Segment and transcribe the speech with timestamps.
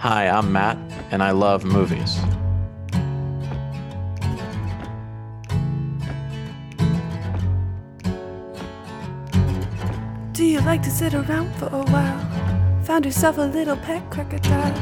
[0.00, 0.78] Hi, I'm Matt,
[1.10, 2.18] and I love movies.
[10.32, 12.82] Do you like to sit around for a while?
[12.84, 14.72] Found yourself a little pet crocodile?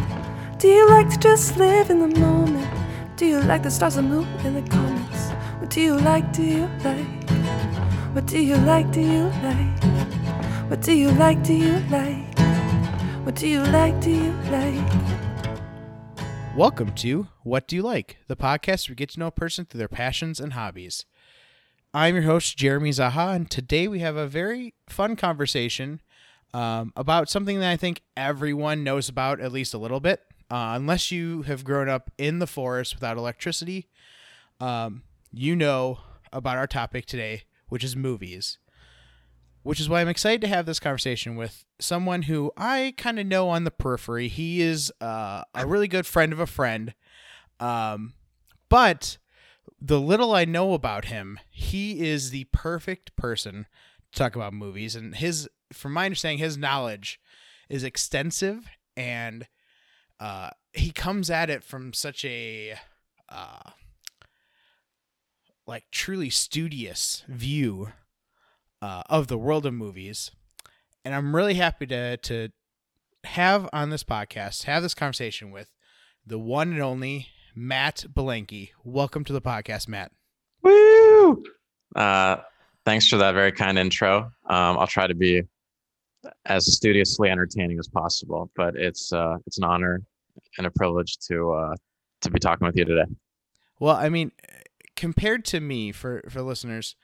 [0.58, 2.70] Do you like to just live in the moment?
[3.16, 5.30] Do you like the stars and moon and the comets?
[5.58, 6.32] What do you like?
[6.32, 7.30] Do you like?
[8.14, 8.92] What do you like?
[8.92, 9.84] Do you like?
[10.70, 11.42] What do you like?
[11.42, 12.27] Do you like?
[13.28, 14.00] What do you like?
[14.00, 14.90] Do you like?
[16.56, 19.66] Welcome to What Do You Like, the podcast where we get to know a person
[19.66, 21.04] through their passions and hobbies.
[21.92, 26.00] I'm your host, Jeremy Zaha, and today we have a very fun conversation
[26.54, 30.22] um, about something that I think everyone knows about at least a little bit.
[30.50, 33.90] Uh, unless you have grown up in the forest without electricity,
[34.58, 35.98] um, you know
[36.32, 38.56] about our topic today, which is movies.
[39.68, 43.26] Which is why I'm excited to have this conversation with someone who I kind of
[43.26, 44.28] know on the periphery.
[44.28, 46.94] He is uh, a really good friend of a friend.
[47.60, 48.14] Um,
[48.70, 49.18] but
[49.78, 53.66] the little I know about him, he is the perfect person
[54.10, 54.96] to talk about movies.
[54.96, 57.20] And his, from my understanding, his knowledge
[57.68, 59.48] is extensive and
[60.18, 62.76] uh, he comes at it from such a
[63.28, 63.72] uh,
[65.66, 67.92] like truly studious view
[68.80, 70.30] uh, of the world of movies,
[71.04, 72.50] and I'm really happy to to
[73.24, 75.70] have on this podcast have this conversation with
[76.26, 78.70] the one and only Matt Belenky.
[78.84, 80.12] Welcome to the podcast, Matt.
[80.62, 81.42] Woo!
[81.94, 82.36] Uh,
[82.84, 84.30] thanks for that very kind intro.
[84.46, 85.42] Um, I'll try to be
[86.46, 90.02] as studiously entertaining as possible, but it's uh, it's an honor
[90.56, 91.74] and a privilege to uh,
[92.22, 93.10] to be talking with you today.
[93.80, 94.32] Well, I mean,
[94.96, 96.96] compared to me, for for listeners,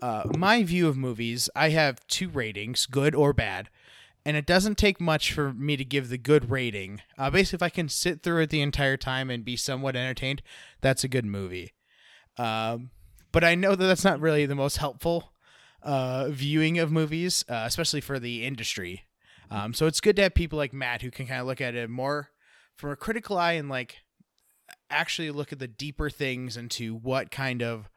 [0.00, 3.70] uh, my view of movies, I have two ratings, good or bad,
[4.24, 7.00] and it doesn't take much for me to give the good rating.
[7.16, 10.42] Uh, basically, if I can sit through it the entire time and be somewhat entertained,
[10.80, 11.72] that's a good movie.
[12.36, 12.90] Um,
[13.32, 15.32] but I know that that's not really the most helpful
[15.82, 19.04] uh, viewing of movies, uh, especially for the industry.
[19.50, 21.74] Um, so it's good to have people like Matt who can kind of look at
[21.74, 22.30] it more
[22.76, 23.98] from a critical eye and like
[24.90, 27.88] actually look at the deeper things into what kind of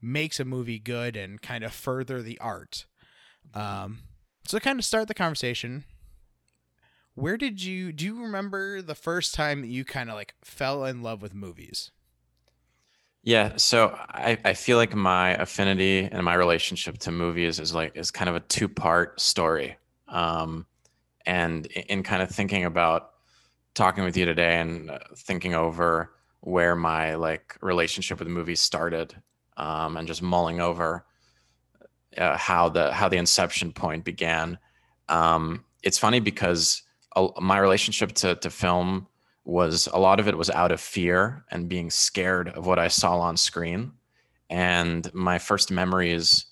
[0.00, 2.86] makes a movie good and kind of further the art.
[3.54, 4.00] Um,
[4.44, 5.84] so kind of start the conversation,
[7.14, 10.84] where did you do you remember the first time that you kind of like fell
[10.84, 11.90] in love with movies?
[13.22, 17.96] Yeah, so I, I feel like my affinity and my relationship to movies is like
[17.96, 19.76] is kind of a two part story.
[20.08, 20.66] Um,
[21.26, 23.10] and in, in kind of thinking about
[23.74, 29.14] talking with you today and uh, thinking over where my like relationship with movies started
[29.60, 31.04] um, and just mulling over
[32.16, 34.58] uh, how the how the inception point began.
[35.08, 36.82] Um, it's funny because
[37.40, 39.06] my relationship to to film
[39.44, 42.88] was a lot of it was out of fear and being scared of what I
[42.88, 43.92] saw on screen.
[44.48, 46.46] And my first memories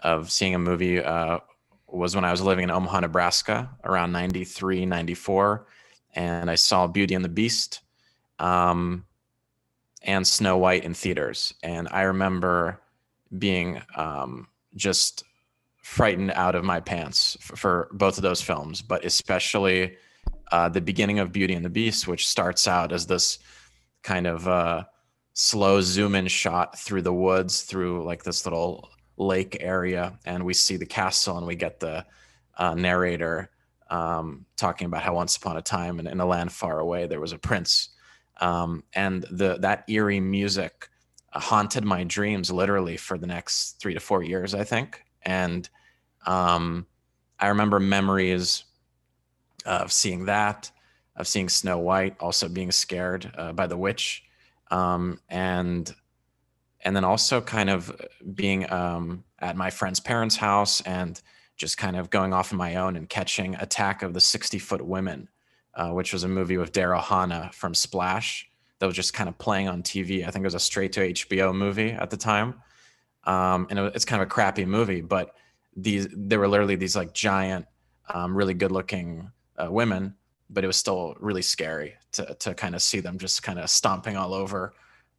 [0.00, 1.38] of seeing a movie uh,
[1.88, 5.66] was when I was living in Omaha, Nebraska around 93, 94.
[6.14, 7.80] And I saw Beauty and the Beast.
[8.38, 9.04] Um,
[10.04, 11.54] and Snow White in theaters.
[11.62, 12.80] And I remember
[13.36, 15.24] being um, just
[15.82, 19.96] frightened out of my pants for, for, both of those films, but especially
[20.52, 23.38] uh, the beginning of Beauty and the Beast, which starts out as this
[24.02, 24.84] kind of uh,
[25.32, 30.18] slow zoom in shot through the woods, through like this little lake area.
[30.24, 32.04] And we see the castle and we get the
[32.56, 33.50] uh, narrator
[33.90, 37.20] um, talking about how once upon a time in, in a land far away, there
[37.20, 37.90] was a prince
[38.38, 40.88] um, and the that eerie music
[41.32, 45.04] haunted my dreams literally for the next three to four years, I think.
[45.22, 45.68] And
[46.26, 46.86] um,
[47.38, 48.64] I remember memories
[49.66, 50.70] of seeing that,
[51.16, 54.24] of seeing Snow White, also being scared uh, by the witch,
[54.70, 55.92] um, and
[56.82, 57.98] and then also kind of
[58.34, 61.20] being um, at my friend's parents' house and
[61.56, 64.84] just kind of going off on my own and catching Attack of the Sixty Foot
[64.84, 65.28] Women
[65.76, 68.48] uh, which was a movie with Daryl Hannah from Splash
[68.78, 70.26] that was just kind of playing on TV.
[70.26, 72.54] I think it was a straight to HBO movie at the time.
[73.24, 75.34] Um, and it, it's kind of a crappy movie, but
[75.76, 77.66] these there were literally these like giant,
[78.12, 80.14] um, really good looking uh, women,
[80.50, 83.70] but it was still really scary to to kind of see them just kind of
[83.70, 84.74] stomping all over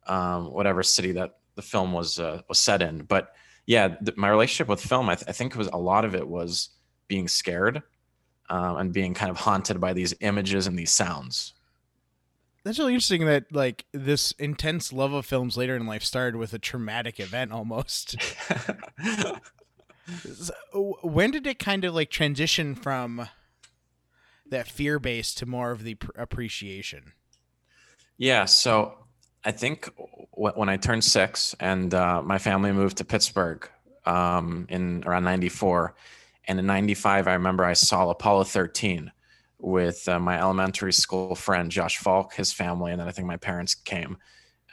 [0.07, 2.99] um, whatever city that the film was uh, was set in.
[2.99, 3.33] But
[3.65, 6.27] yeah, th- my relationship with film, I, th- I think was a lot of it
[6.27, 6.69] was
[7.07, 7.81] being scared
[8.49, 11.53] um, and being kind of haunted by these images and these sounds.
[12.63, 16.51] That's really interesting that like this intense love of films later in life started with
[16.53, 18.15] a traumatic event almost.
[20.33, 20.53] so,
[21.03, 23.29] when did it kind of like transition from
[24.49, 27.13] that fear base to more of the pr- appreciation?
[28.17, 28.95] Yeah, so
[29.43, 29.95] I think
[30.35, 33.69] w- when I turned six and uh, my family moved to Pittsburgh
[34.05, 35.93] um, in around '94,
[36.47, 39.11] and in '95 I remember I saw Apollo 13
[39.59, 43.37] with uh, my elementary school friend Josh Falk, his family, and then I think my
[43.37, 44.17] parents came.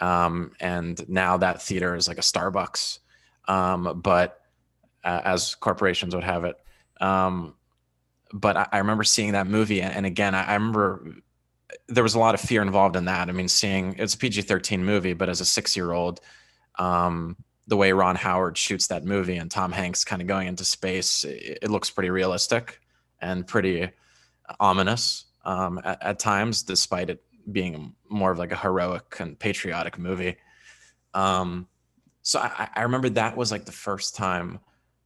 [0.00, 2.98] Um, and now that theater is like a Starbucks,
[3.46, 4.40] um, but
[5.04, 6.56] uh, as corporations would have it.
[7.00, 7.54] Um,
[8.32, 11.16] but I, I, remember seeing that movie, and, and again, I, I, remember
[11.88, 13.28] there was a lot of fear involved in that.
[13.28, 16.20] I mean, seeing it's a PG thirteen movie, but as a six year old,
[16.78, 17.36] um,
[17.66, 21.24] the way Ron Howard shoots that movie and Tom Hanks kind of going into space,
[21.24, 22.80] it, it looks pretty realistic
[23.20, 23.90] and pretty
[24.58, 29.98] ominous um, at, at, times, despite it being more of like a heroic and patriotic
[29.98, 30.36] movie.
[31.14, 31.68] Um,
[32.22, 34.60] so I, I, remember that was like the first time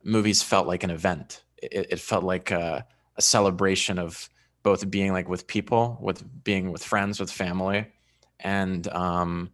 [0.05, 1.43] movies felt like an event.
[1.63, 2.87] It, it felt like a,
[3.17, 4.29] a, celebration of
[4.63, 7.87] both being like with people, with being with friends, with family,
[8.41, 9.51] and um,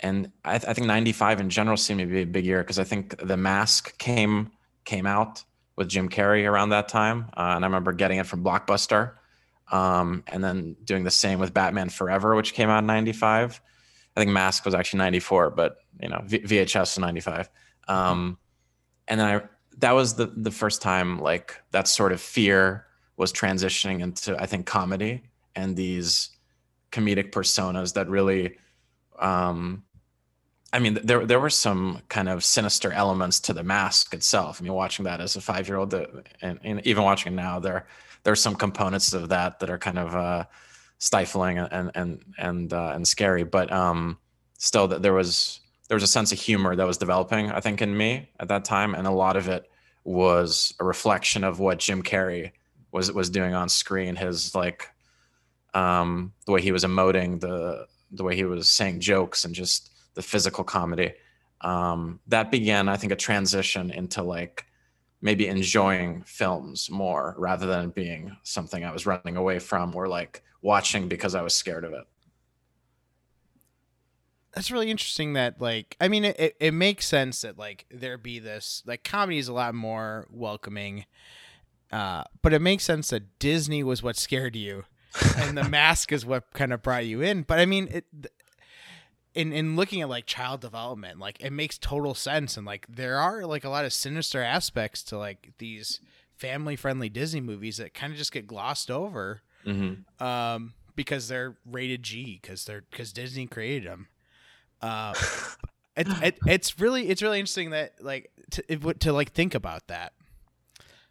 [0.00, 2.84] and I, I think '95 in general seemed to be a big year because I
[2.84, 4.50] think The Mask came
[4.84, 5.44] came out
[5.76, 9.12] with Jim Carrey around that time, uh, and I remember getting it from Blockbuster,
[9.70, 13.60] um, and then doing the same with Batman Forever, which came out in '95.
[14.16, 17.50] I think Mask was actually '94, but you know v- VHS was '95.
[17.88, 18.38] Um,
[19.08, 19.42] and then I
[19.78, 22.86] that was the the first time like that sort of fear
[23.16, 25.22] was transitioning into I think comedy
[25.56, 26.30] and these
[26.92, 28.56] comedic personas that really
[29.18, 29.84] um,
[30.72, 34.60] I mean, there there were some kind of sinister elements to the mask itself.
[34.60, 37.58] I mean, watching that as a five year old, and, and, even watching it now,
[37.58, 37.86] there
[38.22, 40.44] there are some components of that that are kind of uh,
[40.98, 43.44] stifling and and and uh, and scary.
[43.44, 44.18] But um,
[44.58, 47.80] still, that there was there was a sense of humor that was developing, I think,
[47.80, 49.70] in me at that time, and a lot of it
[50.04, 52.52] was a reflection of what Jim Carrey
[52.92, 54.16] was was doing on screen.
[54.16, 54.90] His like
[55.72, 59.90] um, the way he was emoting, the the way he was saying jokes, and just
[60.14, 61.12] the physical comedy.
[61.60, 64.66] Um, that began, I think, a transition into like
[65.20, 70.42] maybe enjoying films more rather than being something I was running away from or like
[70.62, 72.04] watching because I was scared of it.
[74.54, 78.38] That's really interesting that like I mean it, it makes sense that like there be
[78.38, 81.04] this like comedy is a lot more welcoming
[81.92, 84.84] uh but it makes sense that Disney was what scared you
[85.36, 88.06] and the mask is what kind of brought you in but I mean it
[89.38, 93.18] in in looking at like child development, like it makes total sense, and like there
[93.18, 96.00] are like a lot of sinister aspects to like these
[96.36, 100.24] family friendly Disney movies that kind of just get glossed over, mm-hmm.
[100.24, 104.08] um, because they're rated G because they're because Disney created them.
[104.82, 105.14] Uh,
[105.96, 109.86] it, it, it's really it's really interesting that like to it, to like think about
[109.86, 110.14] that.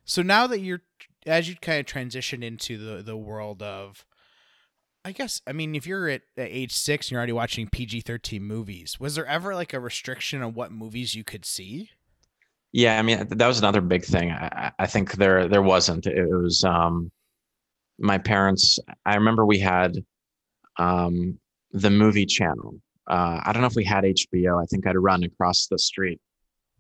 [0.04, 0.82] So now that you're
[1.26, 4.06] as you kind of transition into the the world of
[5.06, 8.44] I guess I mean if you're at, age six and you're already watching PG thirteen
[8.44, 11.92] movies, was there ever like a restriction on what movies you could see?
[12.74, 14.32] Yeah, I mean that was another big thing.
[14.32, 16.06] I, I think there there wasn't.
[16.06, 17.12] It was um,
[18.00, 18.80] my parents.
[19.06, 19.96] I remember we had
[20.78, 21.40] um,
[21.72, 22.76] the movie channel.
[23.08, 24.62] Uh, I don't know if we had HBO.
[24.62, 26.20] I think I'd run across the street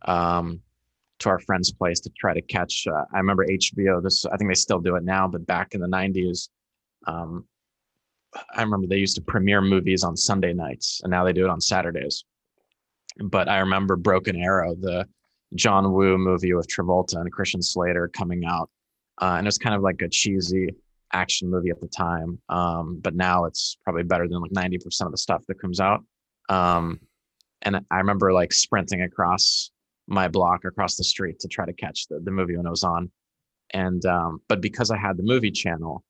[0.05, 0.59] um,
[1.19, 2.85] to our friend's place to try to catch.
[2.87, 4.03] Uh, I remember HBO.
[4.03, 6.49] This I think they still do it now, but back in the '90s,
[7.07, 7.45] um,
[8.55, 11.49] I remember they used to premiere movies on Sunday nights, and now they do it
[11.49, 12.23] on Saturdays.
[13.19, 15.07] But I remember Broken Arrow, the
[15.55, 18.69] John Woo movie with Travolta and Christian Slater coming out,
[19.21, 20.69] uh, and it was kind of like a cheesy
[21.13, 22.39] action movie at the time.
[22.49, 25.79] Um, but now it's probably better than like ninety percent of the stuff that comes
[25.79, 26.03] out.
[26.49, 26.99] Um,
[27.61, 29.71] and I remember like sprinting across
[30.07, 32.83] my block across the street to try to catch the, the movie when it was
[32.83, 33.11] on.
[33.71, 36.03] And um, but because I had the movie channel,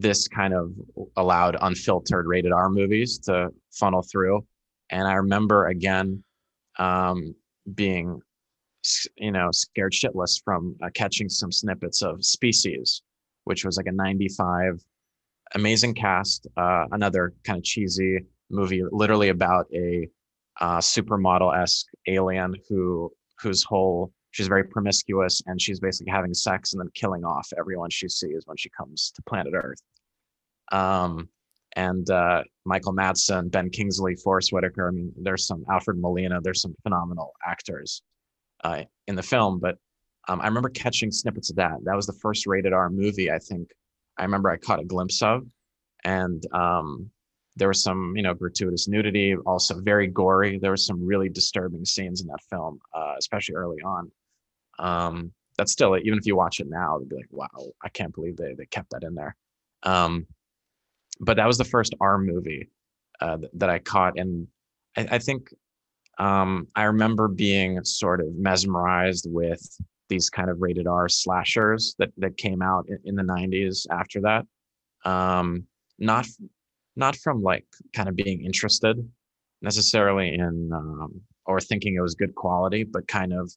[0.00, 0.72] this kind of
[1.16, 4.46] allowed unfiltered rated R movies to funnel through.
[4.90, 6.22] And I remember again
[6.78, 7.34] um,
[7.74, 8.20] being,
[9.16, 13.02] you know, scared shitless from uh, catching some snippets of Species,
[13.44, 14.82] which was like a 95
[15.54, 20.08] amazing cast, uh, another kind of cheesy movie, literally about a
[20.60, 26.72] uh, supermodel esque alien who whose whole she's very promiscuous and she's basically having sex
[26.72, 29.82] and then killing off everyone she sees when she comes to planet Earth.
[30.72, 31.28] Um,
[31.76, 34.88] and uh, Michael Madsen, Ben Kingsley, Forest Whitaker.
[34.88, 36.40] I mean, there's some Alfred Molina.
[36.40, 38.02] There's some phenomenal actors
[38.64, 39.60] uh, in the film.
[39.60, 39.76] But
[40.28, 41.78] um, I remember catching snippets of that.
[41.84, 43.70] That was the first rated R movie I think
[44.20, 45.46] I remember I caught a glimpse of,
[46.04, 47.10] and um,
[47.56, 50.58] there was some you know gratuitous nudity, also very gory.
[50.58, 54.10] There were some really disturbing scenes in that film, uh, especially early on.
[54.80, 58.14] Um, that's still even if you watch it now, it'd be like, wow, I can't
[58.14, 59.36] believe they they kept that in there.
[59.82, 60.26] Um,
[61.20, 62.70] but that was the first R movie
[63.20, 64.48] uh, th- that I caught, and
[64.96, 65.52] I, I think
[66.18, 69.62] um, I remember being sort of mesmerized with
[70.08, 74.20] these kind of rated R slashers that that came out in, in the '90s after
[74.22, 74.46] that.
[75.04, 75.64] Um,
[75.98, 76.26] not
[76.96, 78.96] not from like kind of being interested
[79.62, 83.52] necessarily in um, or thinking it was good quality, but kind of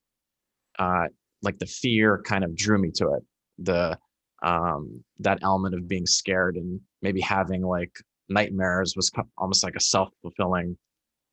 [0.80, 1.08] uh,
[1.42, 3.24] like the fear kind of drew me to it.
[3.60, 3.98] The
[4.44, 7.96] um, that element of being scared and maybe having like
[8.30, 10.78] nightmares was almost like a self-fulfilling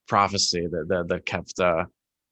[0.07, 1.85] prophecy that that, that kept uh,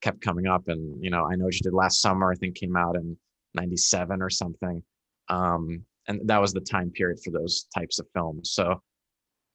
[0.02, 0.68] kept coming up.
[0.68, 2.30] And you know, I know what you did last summer.
[2.30, 3.16] I think came out in
[3.54, 4.82] '97 or something.
[5.28, 8.50] Um, and that was the time period for those types of films.
[8.52, 8.80] So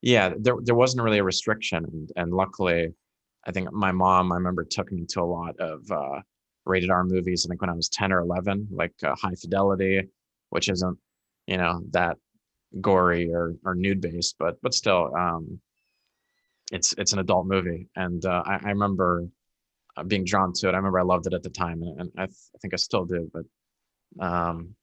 [0.02, 2.90] yeah, there there wasn't really a restriction, and and luckily,
[3.46, 6.22] I think my mom I remember took me to a lot of uh,
[6.65, 7.46] rated R movies.
[7.46, 10.01] I think when I was ten or eleven, like uh, High Fidelity,
[10.50, 10.98] which isn't
[11.48, 12.17] you know that
[12.82, 15.60] gory or or nude based, but but still, um,
[16.72, 19.27] it's it's an adult movie, and uh, I, I remember
[19.98, 20.74] uh, being drawn to it.
[20.74, 22.77] I remember I loved it at the time, and, and I, th- I think I
[22.77, 24.75] still do, but um,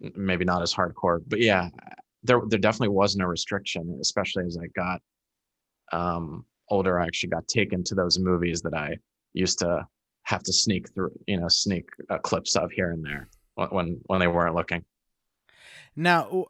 [0.00, 1.20] maybe not as hardcore.
[1.26, 1.68] But yeah,
[2.22, 5.00] there there definitely wasn't a restriction, especially as I got
[5.92, 7.00] um, older.
[7.00, 8.96] I actually got taken to those movies that I
[9.32, 9.86] used to
[10.30, 13.28] have to sneak through, you know, sneak uh, clips of here and there
[13.70, 14.84] when when they weren't looking.
[15.96, 16.46] Now,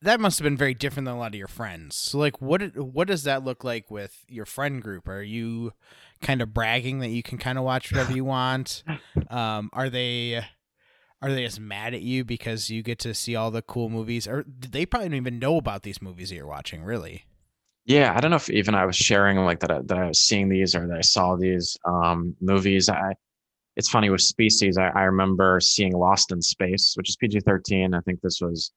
[0.00, 1.96] that must have been very different than a lot of your friends.
[1.96, 5.08] So, like, what what does that look like with your friend group?
[5.08, 5.72] Are you
[6.22, 8.84] kind of bragging that you can kind of watch whatever you want?
[9.28, 10.44] Um, are they
[11.20, 14.28] are they just mad at you because you get to see all the cool movies,
[14.28, 16.84] or they probably don't even know about these movies that you're watching?
[16.84, 17.24] Really?
[17.86, 20.20] Yeah, I don't know if even I was sharing like that I, that I was
[20.20, 22.88] seeing these or that I saw these um, movies.
[22.88, 23.14] I
[23.76, 24.76] it's funny with Species.
[24.76, 27.94] I, I remember seeing Lost in Space, which is PG thirteen.
[27.94, 28.72] I think this was,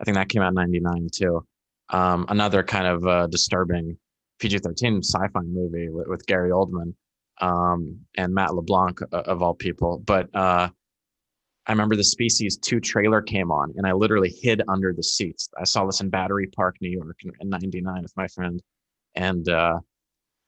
[0.00, 1.46] I think that came out in '99 too.
[1.90, 3.98] Um, another kind of uh, disturbing
[4.38, 6.94] PG thirteen sci-fi movie with, with Gary Oldman
[7.42, 10.02] um, and Matt LeBlanc uh, of all people.
[10.06, 10.70] But uh,
[11.66, 15.48] I remember the Species 2 trailer came on and I literally hid under the seats.
[15.58, 18.62] I saw this in Battery Park, New York in 99 with my friend.
[19.14, 19.78] And uh,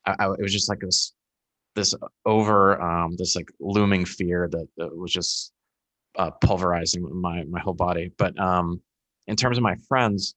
[0.05, 1.15] I, I, it was just like this,
[1.75, 1.95] this
[2.27, 5.53] over, um, this like looming fear that, that was just
[6.19, 8.13] uh, pulverizing my, my whole body.
[8.19, 8.83] But um,
[9.27, 10.35] in terms of my friends,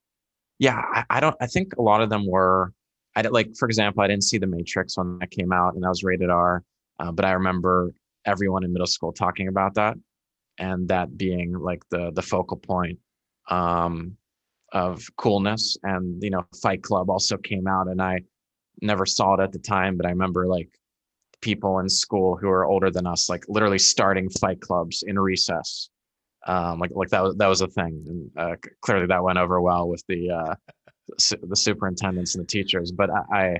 [0.59, 2.73] yeah, I, I don't, I think a lot of them were,
[3.15, 5.89] I like, for example, I didn't see The Matrix when that came out and that
[5.89, 6.63] was rated R.
[6.99, 7.91] Uh, but I remember
[8.25, 9.97] everyone in middle school talking about that
[10.59, 12.99] and that being like the the focal point
[13.49, 14.15] um,
[14.71, 15.77] of coolness.
[15.83, 18.21] And you know, Fight Club also came out, and I
[18.81, 20.69] never saw it at the time, but I remember like
[21.41, 25.89] people in school who are older than us, like literally starting Fight Clubs in recess.
[26.47, 29.59] Um, like like that was that was a thing, and uh, clearly that went over
[29.61, 30.55] well with the uh,
[31.17, 32.91] su- the superintendents and the teachers.
[32.91, 33.57] But I, I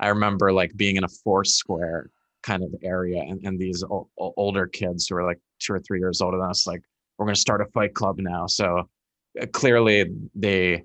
[0.00, 2.10] I remember like being in a four square
[2.42, 5.98] kind of area and, and these o- older kids who are like two or three
[5.98, 6.82] years older than us like
[7.18, 8.88] we're going to start a fight club now so
[9.40, 10.82] uh, clearly they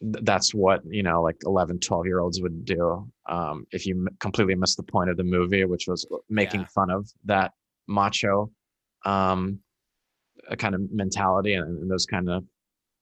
[0.00, 4.16] that's what you know like 11 12 year olds would do um, if you m-
[4.18, 6.66] completely missed the point of the movie which was making yeah.
[6.74, 7.52] fun of that
[7.86, 8.50] macho
[9.04, 9.58] um,
[10.58, 12.44] kind of mentality and, and, those kind of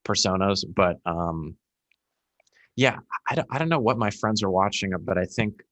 [0.05, 1.55] personas but um,
[2.75, 2.97] yeah
[3.31, 5.63] I don't, I don't know what my friends are watching but i think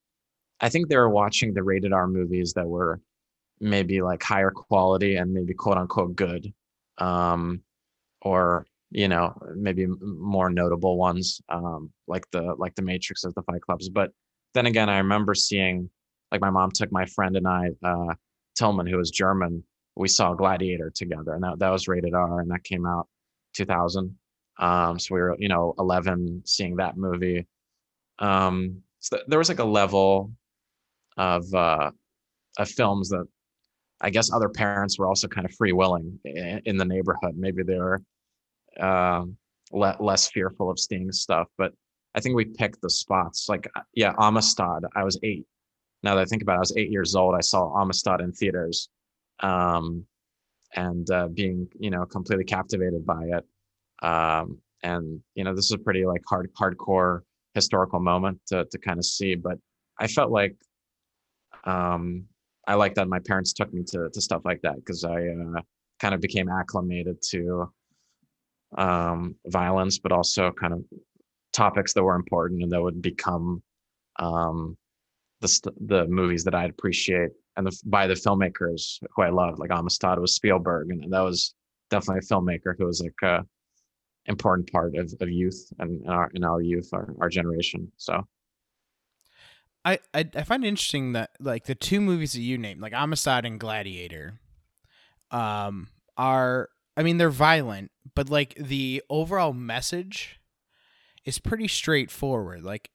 [0.60, 3.00] I think they were watching the rated R movies that were
[3.60, 6.52] maybe like higher quality and maybe quote unquote good,
[6.98, 7.62] um,
[8.22, 13.42] or you know maybe more notable ones um, like the like the Matrix of the
[13.42, 13.88] Fight Clubs.
[13.88, 14.12] But
[14.54, 15.90] then again, I remember seeing
[16.32, 18.14] like my mom took my friend and I, uh,
[18.56, 19.62] Tillman, who was German.
[19.96, 23.08] We saw Gladiator together, and that that was rated R, and that came out
[23.54, 24.16] 2000.
[24.58, 27.46] Um, so we were you know 11 seeing that movie.
[28.18, 30.32] Um, so there was like a level
[31.16, 31.90] of uh,
[32.58, 33.26] of films that
[34.00, 37.34] I guess other parents were also kind of free willing in, the neighborhood.
[37.36, 38.02] Maybe they were
[38.78, 39.24] uh,
[39.72, 41.72] le- less fearful of seeing stuff, but
[42.14, 43.48] I think we picked the spots.
[43.48, 44.84] Like, uh, yeah, Amistad.
[44.94, 45.46] I was eight.
[46.02, 47.34] Now that I think about it, I was eight years old.
[47.34, 48.88] I saw Amistad in theaters,
[49.40, 50.04] um,
[50.74, 54.06] and uh, being you know completely captivated by it.
[54.06, 57.20] Um, and you know, this is a pretty like hard hardcore
[57.54, 59.34] historical moment to to kind of see.
[59.34, 59.58] But
[59.98, 60.54] I felt like
[61.64, 62.26] um,
[62.66, 65.60] I like that my parents took me to to stuff like that because I uh,
[66.00, 67.72] kind of became acclimated to
[68.76, 70.84] um, violence, but also kind of
[71.52, 73.62] topics that were important and that would become
[74.18, 74.76] um,
[75.40, 79.58] the st- the movies that I'd appreciate and the, by the filmmakers who I loved,
[79.58, 81.54] like Amistad was Spielberg, and that was
[81.90, 83.42] definitely a filmmaker who was like uh,
[84.26, 87.90] important part of, of youth and our in our youth, our, our generation.
[87.96, 88.26] So
[89.86, 92.92] I, I I find it interesting that like the two movies that you named, like
[92.92, 94.40] Amistad and Gladiator,
[95.30, 100.40] um, are I mean they're violent, but like the overall message
[101.24, 102.64] is pretty straightforward.
[102.64, 102.90] Like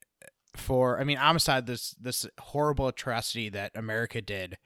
[0.58, 4.58] for I mean Amistad, this this horrible atrocity that America did,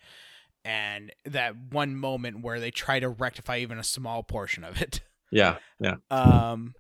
[0.64, 5.02] and that one moment where they try to rectify even a small portion of it.
[5.32, 5.98] Yeah, yeah.
[6.10, 6.74] Um,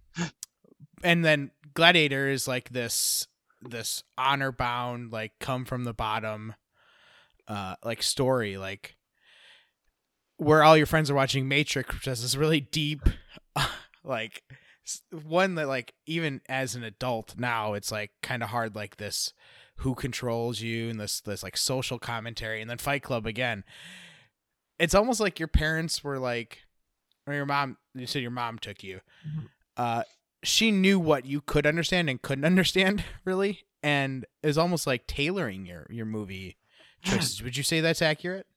[1.03, 3.27] and then Gladiator is like this
[3.69, 6.53] this honor bound like come from the bottom
[7.47, 8.95] uh like story like
[10.37, 13.01] where all your friends are watching matrix which has this really deep
[14.03, 14.43] like
[15.11, 19.33] one that like even as an adult now it's like kind of hard like this
[19.77, 23.63] who controls you and this this like social commentary and then fight club again
[24.79, 26.59] it's almost like your parents were like
[27.25, 29.45] or your mom you said your mom took you mm-hmm.
[29.77, 30.03] uh
[30.45, 35.65] she knew what you could understand and couldn't understand really and is almost like tailoring
[35.65, 36.57] your your movie
[37.03, 37.43] choices.
[37.43, 38.47] Would you say that's accurate?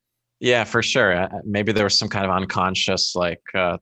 [0.41, 1.15] Yeah for sure.
[1.15, 3.79] Uh, maybe there was some kind of unconscious like uh,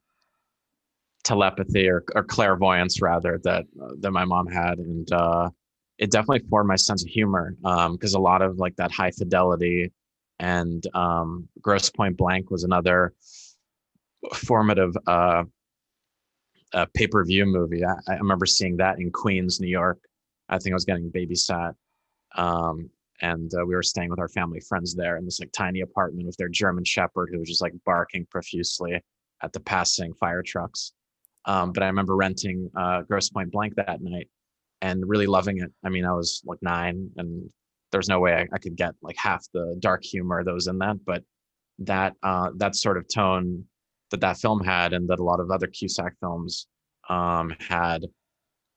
[1.23, 5.49] telepathy or, or clairvoyance rather that uh, that my mom had and uh,
[5.97, 9.11] it definitely formed my sense of humor because um, a lot of like that high
[9.11, 9.91] fidelity
[10.39, 13.13] and um, grosse pointe blank was another
[14.33, 15.43] formative uh,
[16.73, 17.83] a pay per view movie.
[17.85, 19.99] I, I, remember seeing that in Queens, New York.
[20.49, 21.73] I think I was getting babysat.
[22.35, 22.89] Um,
[23.21, 26.27] and uh, we were staying with our family friends there in this like tiny apartment
[26.27, 29.01] with their German Shepherd who was just like barking profusely
[29.41, 30.93] at the passing fire trucks.
[31.45, 34.29] Um, but I remember renting uh, Grosse Pointe Blank that night
[34.81, 35.71] and really loving it.
[35.83, 37.49] I mean, I was like nine, and
[37.91, 40.77] there's no way I, I could get like half the dark humor that was in
[40.79, 40.97] that.
[41.05, 41.23] But
[41.79, 43.65] that uh, that sort of tone
[44.11, 46.67] that that film had and that a lot of other Cusack films
[47.09, 48.05] um, had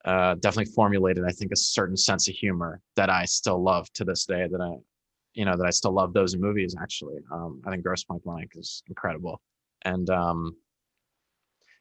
[0.04, 4.04] uh, definitely formulated, I think, a certain sense of humor that I still love to
[4.04, 4.46] this day.
[4.50, 4.76] That I,
[5.34, 6.74] you know, that I still love those movies.
[6.80, 9.40] Actually, um, I think Grosse Pointe Blank is incredible,
[9.82, 10.56] and um,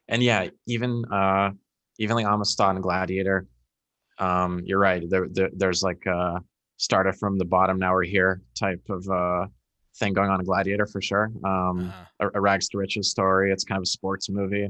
[0.08, 1.50] and yeah, even uh,
[1.98, 3.46] even like Amistad and Gladiator.
[4.18, 5.02] Um, you're right.
[5.08, 6.40] There, there, there's like uh,
[6.80, 9.46] started from the bottom, now we're here type of uh,
[9.96, 11.30] thing going on in Gladiator for sure.
[11.44, 12.30] Um, uh-huh.
[12.34, 13.52] a, a, rags to riches story.
[13.52, 14.68] It's kind of a sports movie,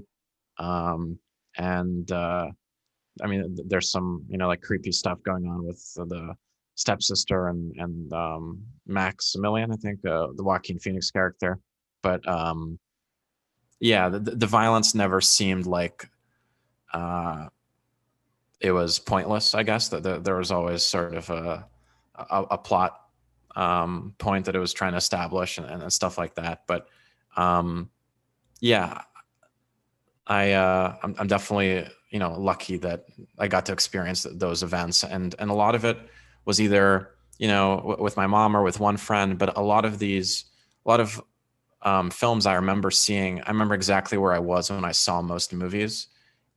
[0.59, 1.19] um,
[1.57, 2.49] and uh,
[3.23, 6.35] I mean, there's some you know like creepy stuff going on with the
[6.75, 11.59] stepsister and and um, Maximilian, I think uh, the Joaquin Phoenix character.
[12.03, 12.79] But um,
[13.81, 16.09] yeah, the, the violence never seemed like
[16.93, 17.49] uh,
[18.61, 19.55] it was pointless.
[19.55, 21.67] I guess that the, there was always sort of a,
[22.15, 23.01] a, a plot
[23.57, 26.63] um, point that it was trying to establish and, and stuff like that.
[26.67, 26.89] But
[27.37, 27.91] um,
[28.61, 29.03] yeah,
[30.27, 33.07] I uh, I'm, I'm, definitely you know lucky that
[33.39, 35.99] I got to experience those events, and and a lot of it
[36.45, 39.85] was either you know w- with my mom or with one friend, but a lot
[39.85, 40.45] of these
[40.85, 41.21] a lot of
[41.83, 43.41] um, films I remember seeing.
[43.43, 46.09] I remember exactly where I was when I saw most movies,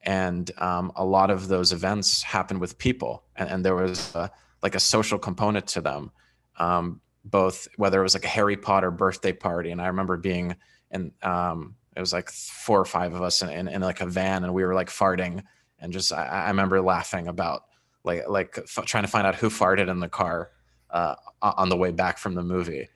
[0.04, 4.30] and um, a lot of those events happened with people, and, and there was a,
[4.62, 6.12] like a social component to them
[6.58, 10.56] um, both whether it was like a Harry Potter birthday party, and I remember being
[10.92, 14.06] in um, it was like four or five of us in, in, in like a
[14.06, 15.44] van, and we were like farting,
[15.80, 17.64] and just I, I remember laughing about
[18.04, 20.52] like like f- trying to find out who farted in the car
[20.90, 22.90] uh, on the way back from the movie,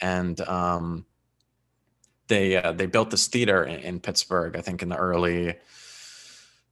[0.00, 1.06] and um,
[2.28, 5.56] they uh, they built this theater in, in, Pittsburgh, I think in the early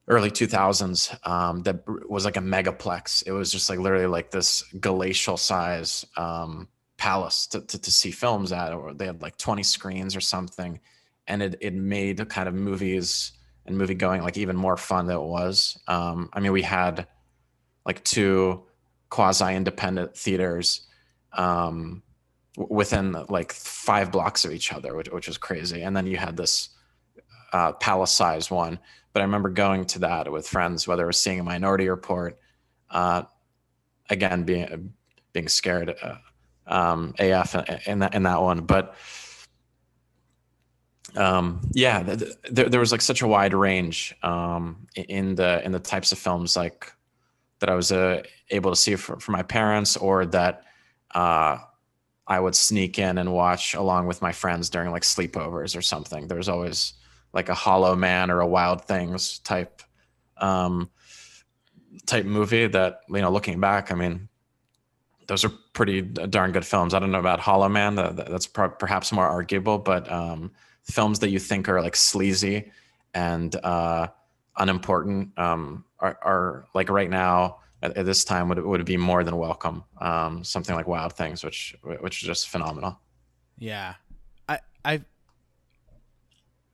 [0.09, 3.27] early 2000s um, that was like a megaplex.
[3.27, 8.11] It was just like literally like this glacial size um, palace to, to, to, see
[8.11, 10.81] films at, or they had like 20 screens or something.
[11.27, 13.33] And it, it made kind of movies
[13.67, 15.77] and movie going like even more fun than it was.
[15.89, 17.09] Um, I mean, we had
[17.85, 18.63] like two
[19.11, 20.87] quasi independent theaters
[21.33, 22.03] um,
[22.57, 25.83] within like five blocks of each other, which, which was crazy.
[25.83, 26.71] And then you had this
[27.53, 28.79] uh, palace sized one
[29.17, 32.39] but I remember going to that with friends, whether it was seeing a Minority Report,
[32.91, 33.23] uh,
[34.11, 34.93] again being
[35.33, 36.17] being scared uh,
[36.67, 37.55] um, AF
[37.89, 38.95] in that in that one, but
[41.17, 45.73] um, yeah, th- th- there was like such a wide range um, in the in
[45.73, 46.93] the types of films like
[47.61, 50.65] that I was uh, able to see for, for my parents, or that
[51.15, 51.57] uh,
[52.27, 56.29] I would sneak in and watch along with my friends during like sleepovers or something.
[56.29, 56.93] There was always
[57.37, 59.83] like a Hollow Man or a Wild Things type
[60.39, 60.91] um,
[62.07, 62.67] type movie.
[62.67, 64.29] That you know, looking back, I mean,
[65.29, 66.95] those are pretty darn good films.
[66.95, 67.95] I don't know about Hollow Man.
[67.95, 70.51] That's perhaps more arguable, but um,
[70.85, 72.73] films that you think are like sleazy
[73.13, 74.09] and uh,
[74.57, 79.23] unimportant um, are, are like right now at, at, this time would would be more
[79.25, 79.85] than welcome.
[80.01, 82.99] Um, something like Wild Things, which which is just phenomenal.
[83.59, 83.95] Yeah,
[84.49, 85.03] I I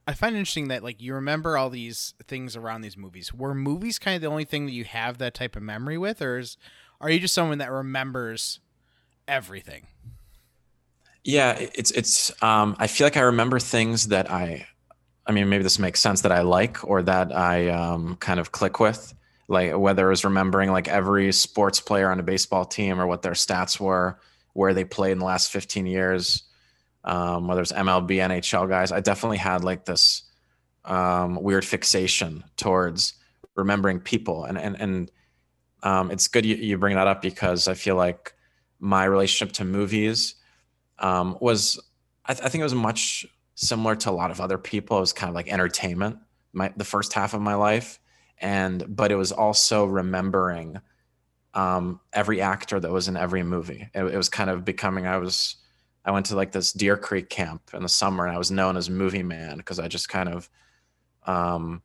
[0.06, 3.32] I find it interesting that like you remember all these things around these movies.
[3.32, 6.20] Were movies kind of the only thing that you have that type of memory with,
[6.20, 6.56] or is
[7.00, 8.60] are you just someone that remembers
[9.28, 9.86] everything?
[11.24, 12.42] Yeah, it's it's.
[12.42, 14.66] Um, I feel like I remember things that I,
[15.26, 18.50] I mean, maybe this makes sense that I like or that I um, kind of
[18.50, 19.14] click with,
[19.46, 23.22] like whether it was remembering like every sports player on a baseball team or what
[23.22, 24.18] their stats were,
[24.52, 26.42] where they played in the last 15 years,
[27.04, 28.92] um, whether it's MLB, NHL guys.
[28.92, 30.22] I definitely had like this
[30.84, 33.14] um, weird fixation towards
[33.54, 35.10] remembering people, and and and
[35.82, 38.34] um, it's good you, you bring that up because I feel like
[38.78, 40.36] my relationship to movies
[40.98, 41.80] um, was
[42.24, 44.98] I, th- I, think it was much similar to a lot of other people.
[44.98, 46.18] It was kind of like entertainment,
[46.52, 47.98] my the first half of my life,
[48.38, 50.80] and but it was also remembering
[51.54, 53.88] um, every actor that was in every movie.
[53.94, 55.06] It, it, was kind of becoming.
[55.06, 55.56] I was
[56.04, 58.76] I went to like this Deer Creek camp in the summer, and I was known
[58.76, 60.48] as Movie Man because I just kind of,
[61.26, 61.82] um,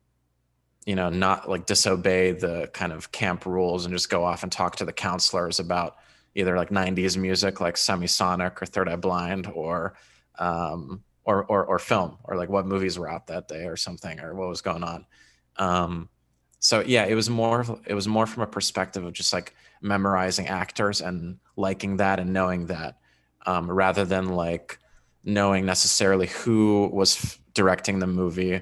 [0.86, 4.50] you know, not like disobey the kind of camp rules and just go off and
[4.50, 5.96] talk to the counselors about
[6.34, 9.94] either like 90s music like Semisonic or Third Eye Blind or
[10.38, 14.18] um, or, or or film or like what movies were out that day or something
[14.20, 15.06] or what was going on.
[15.56, 16.08] Um,
[16.58, 20.48] so yeah, it was more it was more from a perspective of just like memorizing
[20.48, 22.98] actors and liking that and knowing that
[23.48, 24.78] um, rather than like
[25.24, 28.60] knowing necessarily who was f- directing the movie,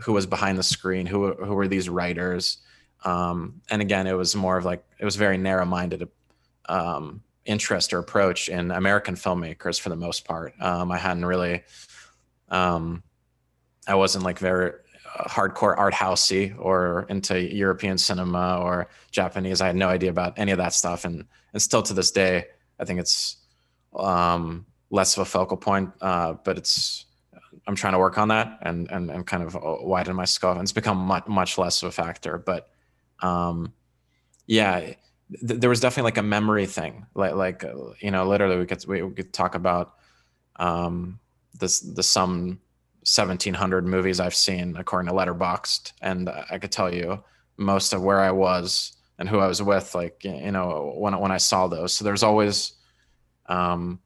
[0.00, 2.58] who was behind the screen, who who were these writers.
[3.04, 6.08] Um, and again, it was more of like it was very narrow minded
[6.68, 10.52] um, interest or approach in American filmmakers for the most part.
[10.60, 11.62] Um, I hadn't really,
[12.48, 13.04] um,
[13.86, 14.72] I wasn't like very
[15.16, 19.60] uh, hardcore art housey or into European cinema or Japanese.
[19.60, 22.46] I had no idea about any of that stuff, and and still to this day,
[22.80, 23.43] I think it's
[23.96, 25.90] um, less of a focal point.
[26.00, 27.06] Uh, but it's
[27.66, 30.56] I'm trying to work on that and and and kind of widen my scope.
[30.56, 32.68] And it's become much much less of a factor, but
[33.20, 33.72] um,
[34.46, 38.58] yeah th- there was definitely like a memory thing like like uh, you know literally
[38.58, 39.94] we could we, we could talk about
[40.56, 41.18] um
[41.58, 42.60] this the some
[43.04, 47.22] 1700 movies i've seen according to letterboxd and i could tell you
[47.56, 51.32] most of where i was and who i was with like you know when when
[51.32, 52.74] i saw those so there's always
[53.46, 53.98] um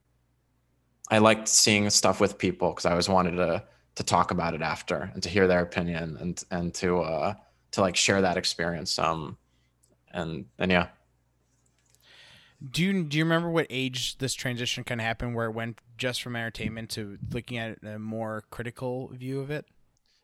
[1.11, 3.63] i liked seeing stuff with people because i always wanted to
[3.95, 7.35] to talk about it after and to hear their opinion and and to uh
[7.71, 9.37] to like share that experience um
[10.13, 10.89] and and yeah
[12.71, 15.79] do you do you remember what age this transition kind of happened, where it went
[15.97, 19.65] just from entertainment to looking at a more critical view of it?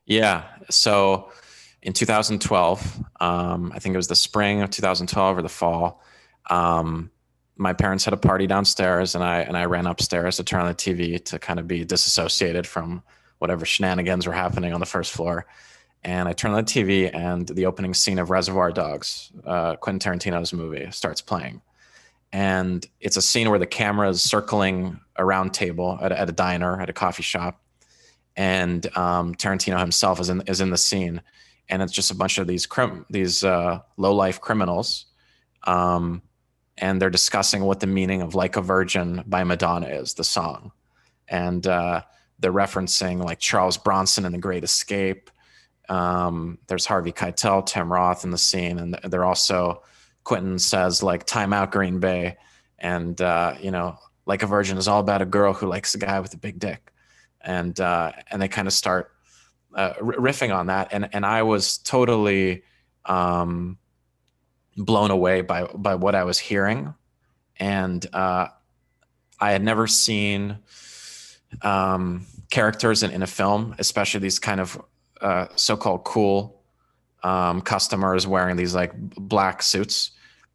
[0.06, 0.44] Yeah.
[0.70, 1.30] So
[1.82, 6.02] in 2012, um, I think it was the spring of 2012 or the fall.
[6.50, 7.10] Um,
[7.56, 10.68] my parents had a party downstairs, and I and I ran upstairs to turn on
[10.68, 13.02] the TV to kind of be disassociated from
[13.38, 15.46] whatever shenanigans were happening on the first floor.
[16.02, 20.18] And I turned on the TV, and the opening scene of Reservoir Dogs, uh, Quentin
[20.18, 21.62] Tarantino's movie, starts playing.
[22.32, 26.32] And it's a scene where the camera is circling around a table at, at a
[26.32, 27.60] diner at a coffee shop.
[28.36, 31.22] And um, Tarantino himself is in is in the scene,
[31.68, 35.06] and it's just a bunch of these crim- these uh, low life criminals,
[35.62, 36.20] um,
[36.78, 40.72] and they're discussing what the meaning of "Like a Virgin" by Madonna is, the song,
[41.28, 42.02] and uh,
[42.38, 45.30] they're referencing like Charles Bronson in The Great Escape.
[45.88, 49.82] Um, there's Harvey Keitel, Tim Roth in the scene, and they're also
[50.24, 52.36] Quentin says like "Time out, Green Bay,"
[52.78, 55.98] and uh, you know, like a virgin is all about a girl who likes a
[55.98, 56.92] guy with a big dick,
[57.40, 59.12] and uh, and they kind of start
[59.74, 62.64] uh, riffing on that, and and I was totally
[63.04, 63.78] um,
[64.76, 66.94] blown away by by what I was hearing,
[67.58, 68.48] and uh,
[69.40, 70.58] I had never seen
[71.62, 74.80] um, characters in, in a film, especially these kind of
[75.20, 76.62] uh, so-called cool
[77.22, 80.10] um, customers wearing these like black suits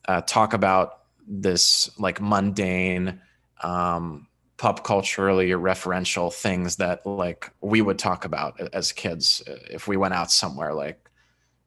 [0.08, 3.21] uh, talk about this like mundane
[3.62, 4.27] um,
[4.58, 10.13] pop culturally referential things that like we would talk about as kids if we went
[10.13, 11.09] out somewhere like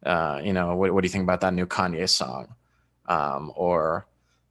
[0.04, 2.54] uh, you know what, what, do you think about that new kanye song?
[3.06, 4.06] Um, or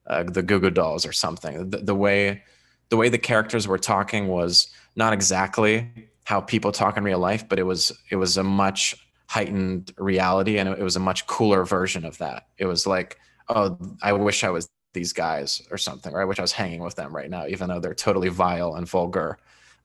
[0.07, 1.69] uh, the Goo Goo Dolls or something.
[1.69, 2.43] The, the way
[2.89, 5.89] the way the characters were talking was not exactly
[6.25, 8.95] how people talk in real life but it was it was a much
[9.27, 12.47] heightened reality and it was a much cooler version of that.
[12.57, 13.17] It was like
[13.49, 16.83] oh i wish i was these guys or something or i wish i was hanging
[16.83, 19.37] with them right now even though they're totally vile and vulgar.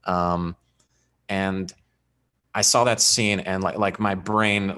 [0.03, 0.55] Um,
[1.29, 1.73] and
[2.53, 4.75] i saw that scene and like like my brain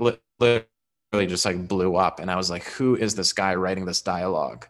[1.12, 2.20] literally just like blew up.
[2.20, 4.68] And I was like, who is this guy writing this dialogue?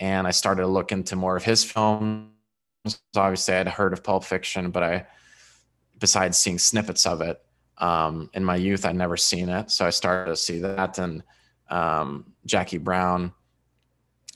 [0.00, 2.28] And I started to look into more of his films.
[3.16, 5.06] Obviously, I'd heard of Pulp Fiction, but I,
[5.98, 7.40] besides seeing snippets of it,
[7.78, 9.70] um, in my youth, I'd never seen it.
[9.70, 11.22] So I started to see that and
[11.70, 13.32] um, Jackie Brown.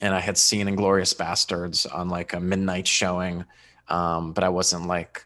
[0.01, 3.45] And I had seen Inglourious Basterds on like a midnight showing,
[3.87, 5.25] um, but I wasn't like,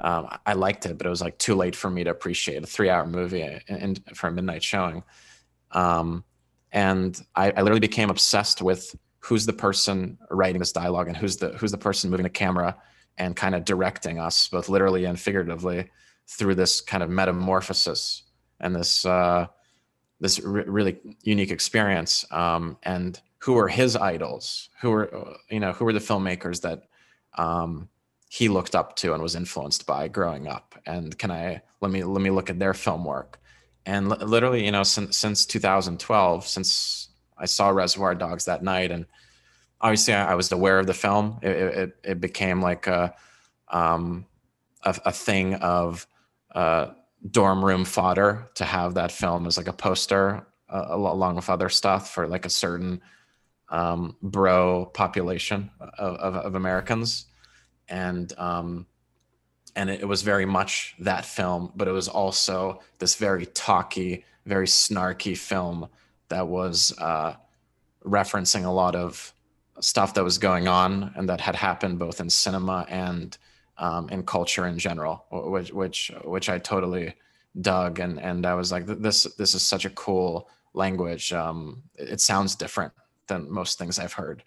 [0.00, 2.66] um, I liked it, but it was like too late for me to appreciate a
[2.66, 5.02] three hour movie in, in, for a midnight showing.
[5.74, 6.24] Um,
[6.72, 11.36] and I, I literally became obsessed with who's the person writing this dialogue and who's
[11.36, 12.76] the who's the person moving the camera
[13.16, 15.88] and kind of directing us both literally and figuratively
[16.26, 18.24] through this kind of metamorphosis
[18.60, 19.46] and this uh,
[20.20, 22.24] this re- really unique experience.
[22.30, 24.68] Um, and who are his idols?
[24.80, 26.84] Who are you know who are the filmmakers that
[27.36, 27.88] um,
[28.28, 30.74] he looked up to and was influenced by growing up?
[30.86, 33.40] And can I let me let me look at their film work?
[33.86, 38.90] And l- literally, you know, since since 2012, since I saw Reservoir Dogs that night,
[38.90, 39.06] and
[39.80, 41.38] obviously I, I was aware of the film.
[41.42, 43.14] It, it, it became like a,
[43.68, 44.26] um,
[44.82, 46.06] a, a thing of
[46.54, 46.92] uh,
[47.30, 51.68] dorm room fodder to have that film as like a poster uh, along with other
[51.68, 53.00] stuff for like a certain
[53.68, 57.26] um, bro population of, of, of Americans,
[57.88, 58.86] and um,
[59.76, 64.24] and it, it was very much that film, but it was also this very talky,
[64.46, 65.88] very snarky film
[66.28, 67.34] that was uh,
[68.04, 69.32] referencing a lot of
[69.80, 73.38] stuff that was going on and that had happened both in cinema and
[73.78, 77.14] um, in culture in general, which which which I totally
[77.60, 81.32] dug and and I was like this this is such a cool language.
[81.32, 82.92] Um, it, sounds different
[83.26, 84.44] than most things I've heard,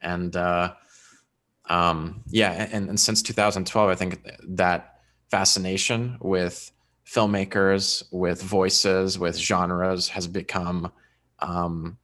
[0.00, 0.74] and uh,
[1.68, 5.00] um, yeah, and, and since 2012, I think that
[5.30, 6.72] fascination with
[7.06, 10.90] filmmakers, with voices, with genres has become
[11.40, 11.98] um,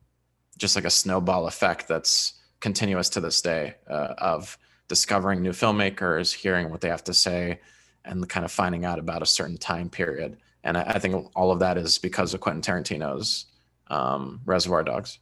[0.59, 4.57] just like a snowball effect that's continuous to this day uh, of
[4.89, 7.61] discovering new filmmakers, hearing what they have to say,
[8.05, 10.37] and kind of finding out about a certain time period.
[10.63, 13.47] And I, I think all of that is because of Quentin Tarantino's
[13.89, 15.19] um, Reservoir Dogs.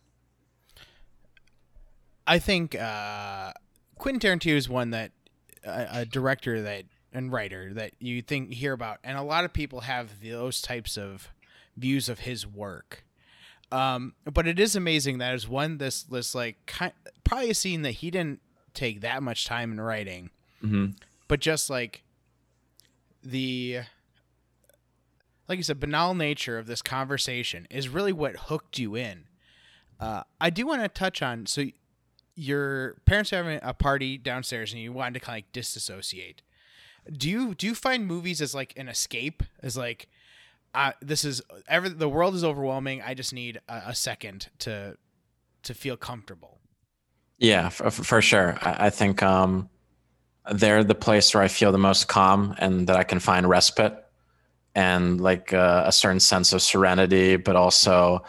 [2.26, 3.52] I think uh,
[4.02, 5.12] Quentin Tarantino is one that
[5.64, 9.52] a, a director that and writer that you think hear about, and a lot of
[9.52, 11.30] people have those types of
[11.76, 13.04] views of his work.
[13.70, 17.82] Um, but it is amazing that is one this this like kind, probably a scene
[17.82, 18.40] that he didn't
[18.74, 20.86] take that much time in writing, mm-hmm.
[21.28, 22.02] but just like
[23.22, 23.82] the
[25.48, 29.26] like you said, banal nature of this conversation is really what hooked you in.
[30.00, 31.66] Uh, I do want to touch on so
[32.34, 36.42] your parents are having a party downstairs and you wanted to kind of like disassociate.
[37.10, 39.42] Do you do you find movies as like an escape?
[39.62, 40.08] As like
[40.74, 43.02] uh, this is ever the world is overwhelming.
[43.02, 44.96] I just need a, a second to
[45.64, 46.58] to feel comfortable.
[47.38, 48.56] Yeah, for, for sure.
[48.62, 49.68] I, I think um,
[50.52, 53.96] they're the place where I feel the most calm and that I can find respite
[54.74, 58.24] and like uh, a certain sense of serenity, but also,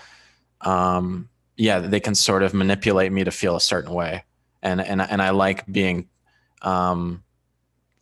[0.62, 4.24] um, yeah, they can sort of manipulate me to feel a certain way,
[4.62, 6.10] and and and I like being
[6.62, 7.24] um,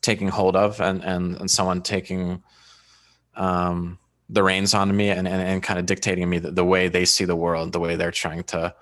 [0.02, 2.44] taking hold of and and and someone taking
[3.36, 6.88] um, the reins on me and, and, and kind of dictating me the, the, way
[6.88, 8.74] they see the world, the way they're trying to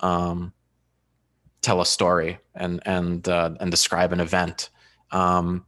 [0.00, 0.52] um,
[1.60, 4.70] tell a story and and uh, and describe an event.
[5.10, 5.66] Um,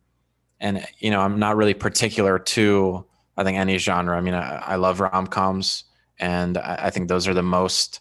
[0.61, 3.05] and you know, I'm not really particular to
[3.37, 4.17] I think any genre.
[4.17, 5.85] I mean, I, I love rom coms,
[6.19, 8.01] and I, I, think those are the most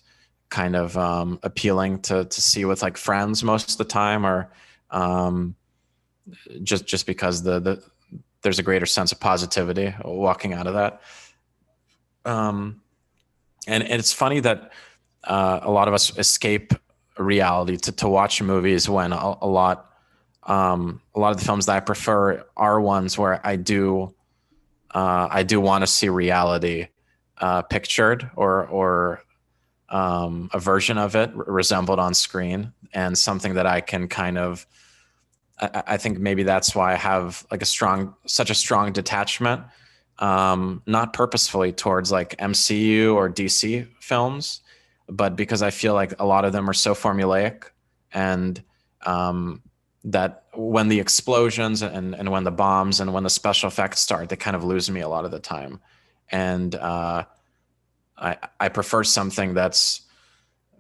[0.50, 4.52] kind of um, appealing to to see with like friends most of the time, or
[4.92, 5.56] um,
[6.64, 7.84] just just because the the
[8.42, 11.02] there's a greater sense of positivity walking out of that.
[12.26, 12.82] Um,
[13.68, 14.72] and, and it's funny that
[15.24, 16.74] uh, a lot of us escape
[17.18, 19.86] reality to, to watch movies when a, a lot
[20.44, 24.16] um, a lot of the films that I prefer are ones where I do
[24.92, 26.88] uh, I do want to see reality
[27.38, 29.22] uh, pictured or or
[29.90, 34.66] um, a version of it resembled on screen and something that I can kind of
[35.60, 39.64] I, I think maybe that's why I have like a strong, such a strong detachment,
[40.20, 44.62] um, not purposefully towards like MCU or DC films,
[45.08, 47.66] but because I feel like a lot of them are so formulaic
[48.12, 48.62] and
[49.06, 49.62] um,
[50.04, 54.30] that when the explosions and, and when the bombs and when the special effects start,
[54.30, 55.80] they kind of lose me a lot of the time.
[56.32, 57.26] And uh,
[58.20, 60.02] I, I prefer something that's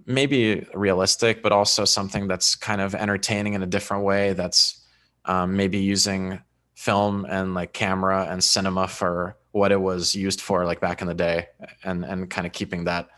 [0.06, 4.34] maybe realistic, but also something that's kind of entertaining in a different way.
[4.34, 4.84] That's
[5.26, 6.42] um, maybe using
[6.80, 11.08] film and like camera and cinema for what it was used for like back in
[11.08, 11.48] the day
[11.84, 13.10] and and kind of keeping that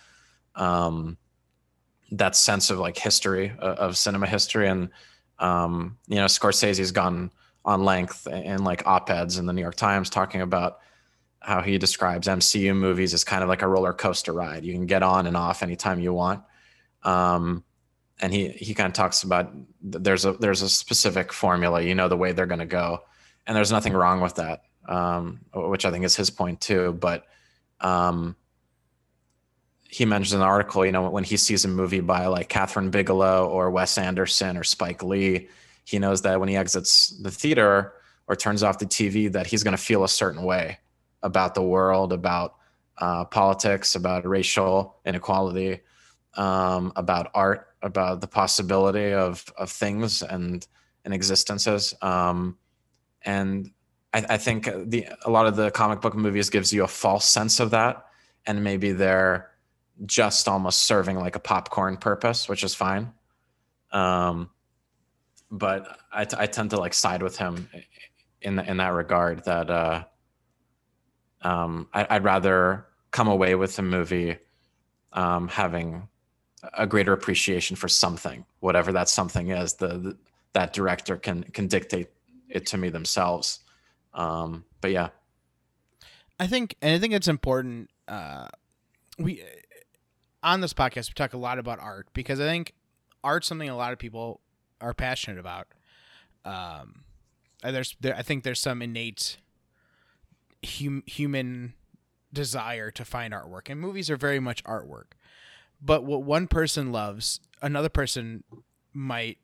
[0.55, 1.15] um
[2.11, 4.89] that sense of like history of, of cinema history and
[5.37, 7.31] um you know Scorsese's gone
[7.63, 10.79] on length in like op-eds in the New York Times talking about
[11.41, 14.63] how he describes MCU movies as kind of like a roller coaster ride.
[14.63, 16.43] You can get on and off anytime you want.
[17.03, 17.63] Um,
[18.21, 19.51] and he he kind of talks about
[19.81, 21.81] there's a there's a specific formula.
[21.81, 23.01] You know the way they're going to go,
[23.47, 24.61] and there's nothing wrong with that.
[24.87, 26.93] Um, which I think is his point too.
[26.93, 27.25] But
[27.79, 28.35] um,
[29.87, 33.47] he mentions an article, you know, when he sees a movie by like Kathryn Bigelow
[33.47, 35.49] or Wes Anderson or Spike Lee,
[35.85, 37.93] he knows that when he exits the theater
[38.27, 40.77] or turns off the TV, that he's going to feel a certain way
[41.23, 42.55] about the world, about
[42.97, 45.81] uh, politics, about racial inequality,
[46.35, 50.67] um, about art, about the possibility of of things and
[51.03, 51.93] and existences.
[52.01, 52.57] Um,
[53.23, 53.71] and
[54.13, 57.25] I, I, think the a lot of the comic book movies gives you a false
[57.25, 58.05] sense of that,
[58.45, 59.51] and maybe they're
[60.05, 63.11] just almost serving like a popcorn purpose, which is fine.
[63.91, 64.49] Um,
[65.51, 67.69] but I, t- I tend to like side with him
[68.41, 69.43] in in that regard.
[69.45, 70.03] That uh,
[71.41, 74.37] um, I, would rather come away with the movie
[75.13, 76.07] um, having
[76.77, 79.73] a greater appreciation for something, whatever that something is.
[79.73, 80.17] The, the
[80.53, 82.09] that director can can dictate
[82.49, 83.59] it to me themselves.
[84.13, 85.09] Um, but yeah,
[86.39, 87.89] I think, and I think it's important.
[88.07, 88.47] Uh,
[89.17, 89.43] we
[90.43, 92.73] on this podcast we talk a lot about art because I think
[93.23, 94.41] art's something a lot of people
[94.81, 95.67] are passionate about.
[96.43, 97.03] Um,
[97.63, 99.37] there's there, I think there's some innate
[100.65, 101.73] hum, human
[102.33, 105.13] desire to find artwork, and movies are very much artwork.
[105.81, 108.43] But what one person loves, another person
[108.93, 109.37] might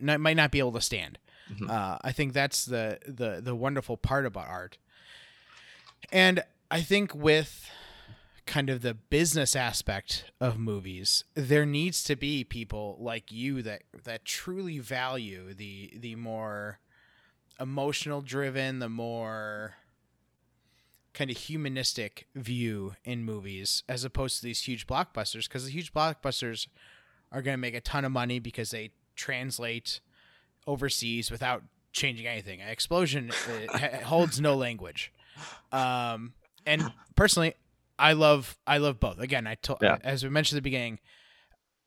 [0.00, 1.18] might not be able to stand.
[1.52, 1.70] Mm-hmm.
[1.70, 4.78] Uh, I think that's the the the wonderful part about art,
[6.10, 7.70] and I think with
[8.46, 13.82] kind of the business aspect of movies, there needs to be people like you that
[14.04, 16.78] that truly value the the more
[17.60, 19.74] emotional driven, the more
[21.14, 25.92] kind of humanistic view in movies as opposed to these huge blockbusters because the huge
[25.94, 26.68] blockbusters
[27.32, 30.00] are going to make a ton of money because they translate
[30.66, 32.60] overseas without changing anything.
[32.60, 33.30] An explosion
[34.04, 35.12] holds no language.
[35.72, 36.34] Um,
[36.66, 37.54] and personally,
[37.98, 39.18] I love I love both.
[39.18, 39.96] Again, I told yeah.
[40.02, 40.98] as we mentioned at the beginning,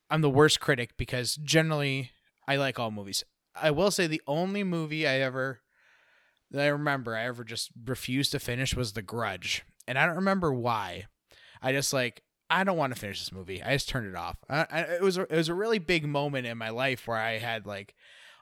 [0.09, 2.11] I'm the worst critic because generally
[2.47, 3.23] I like all movies.
[3.55, 5.61] I will say the only movie I ever
[6.51, 10.15] that I remember I ever just refused to finish was The Grudge, and I don't
[10.15, 11.05] remember why.
[11.61, 13.61] I just like I don't want to finish this movie.
[13.61, 14.37] I just turned it off.
[14.49, 17.17] I, I, it was a, it was a really big moment in my life where
[17.17, 17.95] I had like,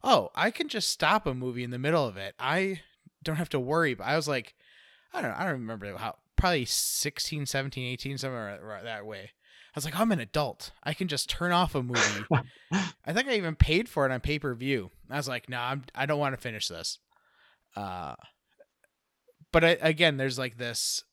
[0.04, 2.34] oh, I can just stop a movie in the middle of it.
[2.39, 2.82] I
[3.24, 3.93] don't have to worry.
[3.96, 4.56] But I was like,
[5.13, 9.32] I don't know, I don't remember how probably 16, 17, 18, somewhere uh, that way.
[9.67, 10.71] I was like, I'm an adult.
[10.84, 12.25] I can just turn off a movie.
[12.71, 14.91] I think I even paid for it on pay per view.
[15.10, 16.99] I was like, no, nah, I'm, I don't want to finish this.
[17.75, 18.15] Uh,
[19.51, 21.03] but I, again, there's like this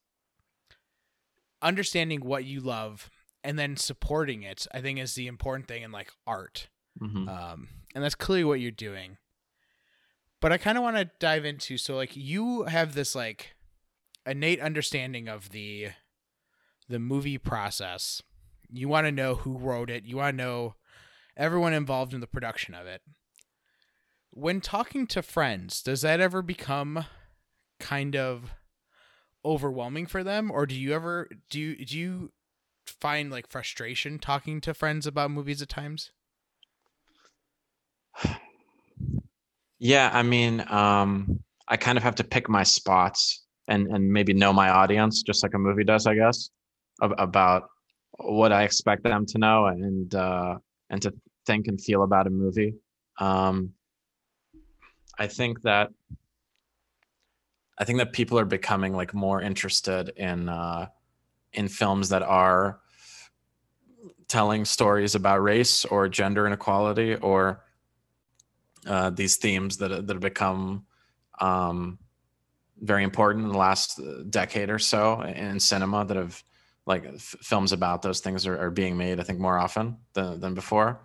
[1.62, 3.10] understanding what you love
[3.42, 4.66] and then supporting it.
[4.72, 6.68] I think is the important thing in like art.
[7.00, 7.28] Mm-hmm.
[7.28, 9.18] Um, and that's clearly what you're doing.
[10.40, 13.54] But I kind of want to dive into so like you have this like
[14.26, 15.88] innate understanding of the
[16.88, 18.22] the movie process
[18.74, 20.04] you want to know who wrote it.
[20.04, 20.74] You want to know
[21.36, 23.02] everyone involved in the production of it.
[24.30, 27.04] When talking to friends, does that ever become
[27.78, 28.52] kind of
[29.44, 32.32] overwhelming for them or do you ever do you, do you
[32.86, 36.10] find like frustration talking to friends about movies at times?
[39.78, 44.32] Yeah, I mean, um I kind of have to pick my spots and and maybe
[44.32, 46.48] know my audience just like a movie does, I guess,
[47.02, 47.68] about
[48.18, 50.58] what I expect them to know and uh,
[50.90, 51.12] and to
[51.46, 52.74] think and feel about a movie.
[53.18, 53.72] Um,
[55.18, 55.90] I think that
[57.78, 60.86] I think that people are becoming like more interested in uh,
[61.52, 62.80] in films that are
[64.28, 67.64] telling stories about race or gender inequality or
[68.86, 70.86] uh, these themes that that have become
[71.40, 71.98] um,
[72.80, 74.00] very important in the last
[74.30, 76.42] decade or so in cinema that have
[76.86, 80.40] like f- films about those things are, are, being made, I think, more often than,
[80.40, 81.00] than before.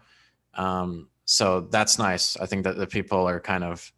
[0.56, 2.36] Um, so that's nice.
[2.38, 3.92] I think that the people are kind of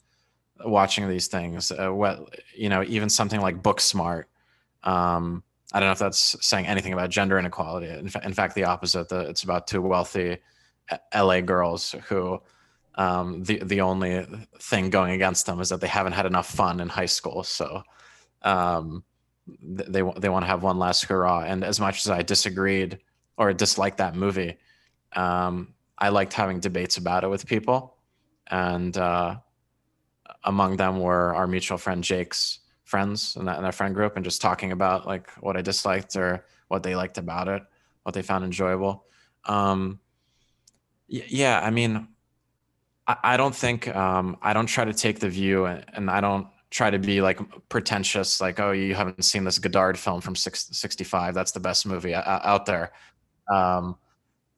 [0.63, 1.71] watching these things.
[1.71, 4.25] Uh, what you know, even something like Booksmart.
[4.83, 7.87] Um, I don't know if that's saying anything about gender inequality.
[7.87, 9.09] In, fa- in fact, the opposite.
[9.09, 10.37] The, it's about two wealthy
[11.15, 12.41] LA girls who
[12.95, 14.25] um, the the only
[14.59, 17.43] thing going against them is that they haven't had enough fun in high school.
[17.43, 17.83] So
[18.41, 19.03] um,
[19.61, 21.43] they they want to have one last hurrah.
[21.43, 22.99] And as much as I disagreed
[23.37, 24.57] or disliked that movie,
[25.15, 27.95] um, I liked having debates about it with people,
[28.49, 29.37] and uh,
[30.43, 34.71] among them were our mutual friend Jake's friends in that, friend group, and just talking
[34.71, 37.63] about like what I disliked or what they liked about it,
[38.03, 39.05] what they found enjoyable.
[39.45, 39.99] Um,
[41.07, 42.07] yeah, I mean,
[43.07, 46.21] I, I don't think um, I don't try to take the view, and, and I
[46.21, 50.35] don't try to be like pretentious, like, oh, you haven't seen this Godard film from
[50.35, 51.35] 65.
[51.35, 52.93] That's the best movie out there.
[53.51, 53.97] Um,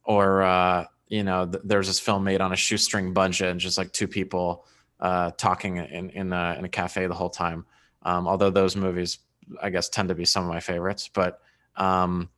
[0.03, 3.79] or, uh, you know, th- there's this film made on a shoestring budget and just
[3.79, 4.65] like two people
[4.99, 7.65] uh, talking in, in, a, in a cafe the whole time.
[8.03, 9.17] Um, although those movies,
[9.61, 11.09] I guess, tend to be some of my favorites.
[11.11, 11.39] But
[11.75, 12.29] um,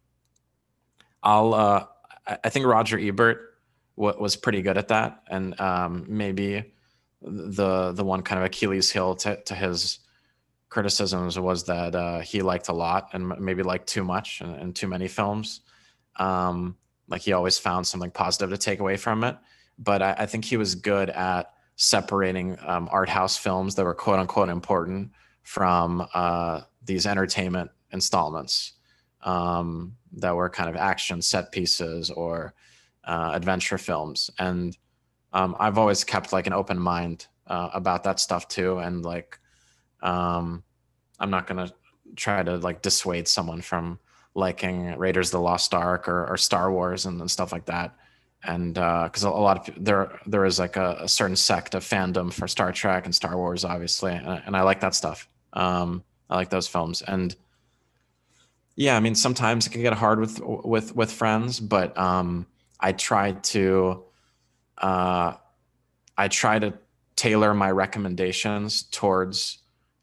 [1.22, 1.86] I'll, uh,
[2.44, 3.56] I think Roger Ebert
[3.98, 5.24] w- was pretty good at that.
[5.30, 6.72] And um, maybe
[7.22, 10.00] the the one kind of Achilles heel to, to his
[10.70, 14.76] criticisms was that uh, he liked a lot and maybe liked too much and, and
[14.76, 15.62] too many films.
[16.18, 16.76] Um,
[17.08, 19.38] like he always found something positive to take away from it.
[19.78, 23.94] But I, I think he was good at separating um, art house films that were
[23.94, 25.12] quote unquote important
[25.44, 28.74] from uh, these entertainment installments
[29.24, 32.54] um, that were kind of action set pieces or
[33.04, 34.30] uh, adventure films.
[34.40, 34.78] And
[35.36, 39.38] um, I've always kept like an open mind uh, about that stuff too, and like
[40.02, 40.64] um,
[41.20, 41.72] I'm not gonna
[42.16, 44.00] try to like dissuade someone from
[44.34, 47.96] liking Raiders of the Lost Ark or, or Star Wars and, and, stuff like that.
[48.44, 51.84] And because uh, a, lot of there there is like a, a, certain sect of
[51.84, 55.28] fandom for Star Trek and Star Wars, obviously, and, and I like that stuff.
[55.52, 57.36] Um, I like those films, and
[58.78, 62.48] yeah, I mean sometimes it can get hard with with with friends, but um,
[62.80, 64.06] I try to
[64.78, 65.34] uh,
[66.18, 66.74] I try to
[67.16, 69.60] tailor my recommendations towards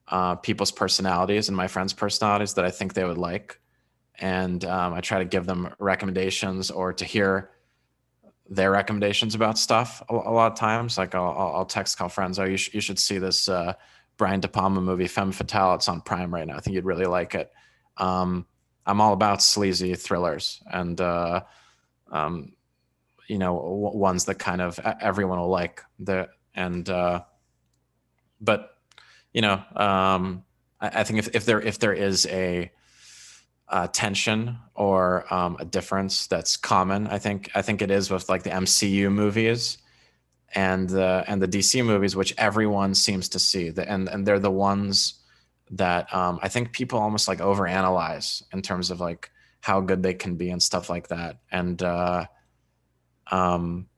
[0.08, 3.60] uh, people's personalities and my friends' personalities that I think they would like.
[4.20, 7.50] And um, I try to give them recommendations or to hear
[8.48, 10.98] their recommendations about stuff a, a lot of times.
[10.98, 13.72] Like I'll, I'll text call friends, oh, you, sh- you should see this uh,
[14.18, 15.74] Brian De Palma movie, Femme Fatale.
[15.74, 16.56] It's on Prime right now.
[16.56, 17.50] I think you'd really like it.
[17.96, 18.46] Um,
[18.84, 20.62] I'm all about sleazy thrillers.
[20.70, 21.42] And uh,
[22.10, 22.52] um,
[23.32, 27.22] you know ones that kind of everyone will like the and uh
[28.40, 28.60] but
[29.32, 30.44] you know um
[30.80, 32.70] I, I think if, if there if there is a
[33.72, 37.06] uh, tension or um, a difference that's common.
[37.06, 39.78] I think I think it is with like the MCU movies
[40.54, 43.70] and the and the DC movies, which everyone seems to see.
[43.70, 45.14] The, and and they're the ones
[45.70, 49.30] that um, I think people almost like overanalyze in terms of like
[49.62, 51.38] how good they can be and stuff like that.
[51.50, 52.26] And uh,
[53.32, 53.88] um,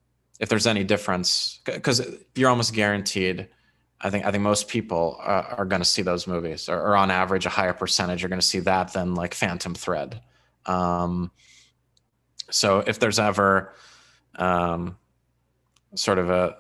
[0.41, 2.01] if there's any difference because
[2.35, 3.49] you're almost guaranteed
[4.01, 6.97] i think i think most people uh, are going to see those movies or, or,
[6.97, 10.21] on average a higher percentage are going to see that than like phantom thread.
[10.67, 11.31] Um,
[12.51, 13.75] so if there's ever
[14.37, 14.97] um,
[15.95, 16.57] sort of a,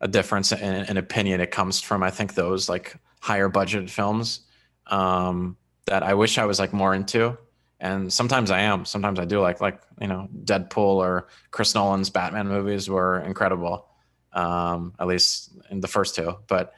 [0.00, 4.40] a difference in, in, opinion it comes from i think those like higher budget films
[4.88, 7.36] um, that i wish i was like more into
[7.80, 8.84] and sometimes I am.
[8.84, 13.86] Sometimes I do like like you know Deadpool or Chris Nolan's Batman movies were incredible,
[14.32, 16.36] um, at least in the first two.
[16.46, 16.72] But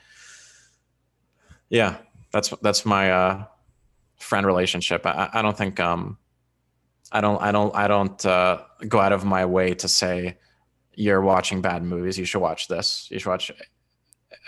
[1.68, 1.98] yeah,
[2.32, 3.44] that's that's my uh,
[4.18, 5.06] friend relationship.
[5.06, 6.18] I, I don't think um,
[7.12, 10.38] I don't I don't I don't uh, go out of my way to say
[10.94, 12.18] you're watching bad movies.
[12.18, 13.06] You should watch this.
[13.10, 13.52] You should watch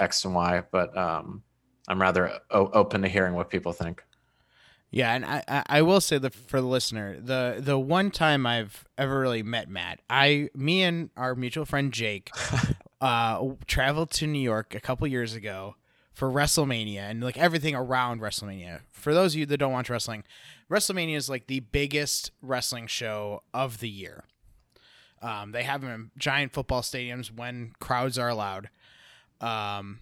[0.00, 0.62] X and Y.
[0.72, 1.44] But um,
[1.86, 4.02] I'm rather o- open to hearing what people think.
[4.92, 8.84] Yeah, and I, I will say that for the listener, the the one time I've
[8.98, 12.30] ever really met Matt, I me and our mutual friend Jake
[13.00, 15.76] uh traveled to New York a couple years ago
[16.12, 18.80] for WrestleMania and like everything around WrestleMania.
[18.90, 20.24] For those of you that don't watch wrestling,
[20.68, 24.24] WrestleMania is like the biggest wrestling show of the year.
[25.22, 28.70] Um, they have them in giant football stadiums when crowds are allowed.
[29.40, 30.00] Um,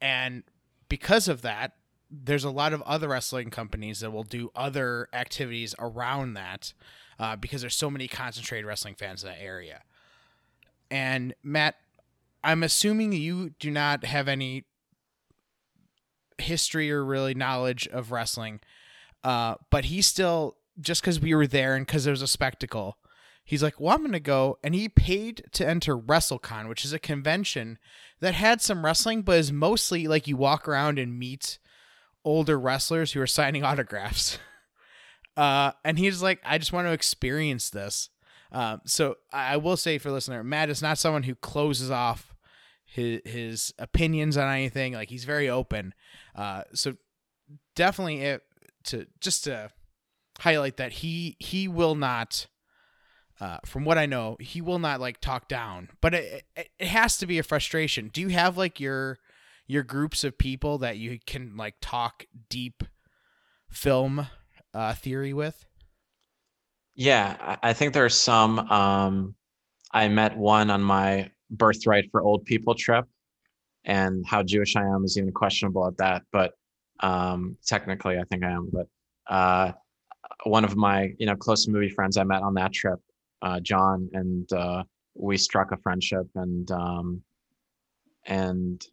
[0.00, 0.42] and
[0.88, 1.72] because of that,
[2.12, 6.74] there's a lot of other wrestling companies that will do other activities around that
[7.18, 9.82] uh, because there's so many concentrated wrestling fans in that area.
[10.90, 11.76] And Matt,
[12.44, 14.64] I'm assuming you do not have any
[16.38, 18.60] history or really knowledge of wrestling,
[19.24, 22.98] uh, but he still just because we were there and because it was a spectacle.
[23.44, 24.58] He's like, well, I'm to go.
[24.62, 27.78] And he paid to enter WrestleCon, which is a convention
[28.20, 31.58] that had some wrestling, but is mostly like you walk around and meet
[32.24, 34.38] older wrestlers who are signing autographs.
[35.36, 38.10] Uh, and he's like, I just want to experience this.
[38.50, 42.34] Um, so I will say for listener, Matt is not someone who closes off
[42.84, 44.92] his his opinions on anything.
[44.92, 45.94] Like he's very open.
[46.36, 46.94] Uh, so
[47.74, 48.42] definitely it,
[48.84, 49.70] to just to
[50.40, 52.46] highlight that he he will not
[53.40, 56.86] uh, from what I know, he will not like talk down, but it, it, it
[56.86, 58.08] has to be a frustration.
[58.12, 59.18] Do you have like your
[59.66, 62.82] your groups of people that you can like talk deep
[63.70, 64.26] film
[64.74, 65.64] uh, theory with?
[66.94, 68.58] Yeah, I think there are some.
[68.58, 69.34] Um,
[69.92, 73.06] I met one on my birthright for old people trip,
[73.84, 76.22] and how Jewish I am is even questionable at that.
[76.32, 76.52] But
[77.00, 78.68] um, technically, I think I am.
[78.70, 78.88] But
[79.26, 79.72] uh,
[80.44, 83.00] one of my you know close movie friends I met on that trip,
[83.40, 84.82] uh, John, and uh,
[85.14, 87.22] we struck a friendship and um,
[88.26, 88.84] and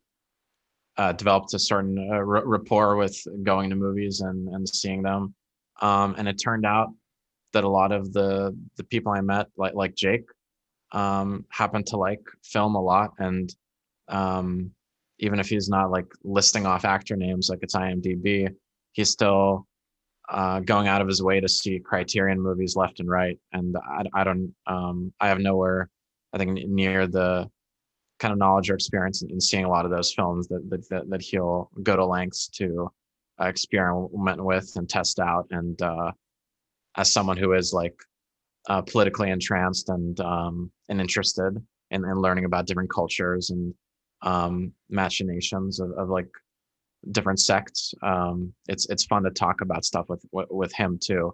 [0.99, 5.33] uh, developed a certain uh, r- rapport with going to movies and and seeing them.
[5.81, 6.89] Um, and it turned out
[7.53, 10.25] that a lot of the the people I met, like like Jake,
[10.91, 13.49] um, happen to like film a lot, and
[14.09, 14.71] um,
[15.19, 18.53] even if he's not like listing off actor names like it's IMDb,
[18.91, 19.65] he's still
[20.29, 23.39] uh, going out of his way to see Criterion movies left and right.
[23.53, 25.89] And I, I don't, um, I have nowhere,
[26.33, 27.49] I think, near the
[28.19, 30.87] kind of knowledge or experience in, in seeing a lot of those films that that,
[30.89, 32.91] that, that he'll go to lengths to
[33.41, 35.47] uh, experiment with and test out.
[35.51, 36.11] And uh,
[36.97, 37.95] as someone who is like
[38.67, 41.55] uh, politically entranced and um, and interested
[41.91, 43.73] in, in learning about different cultures and
[44.21, 46.29] um, machinations of, of like
[47.11, 47.93] different sects.
[48.01, 51.33] Um, it's it's fun to talk about stuff with with him too,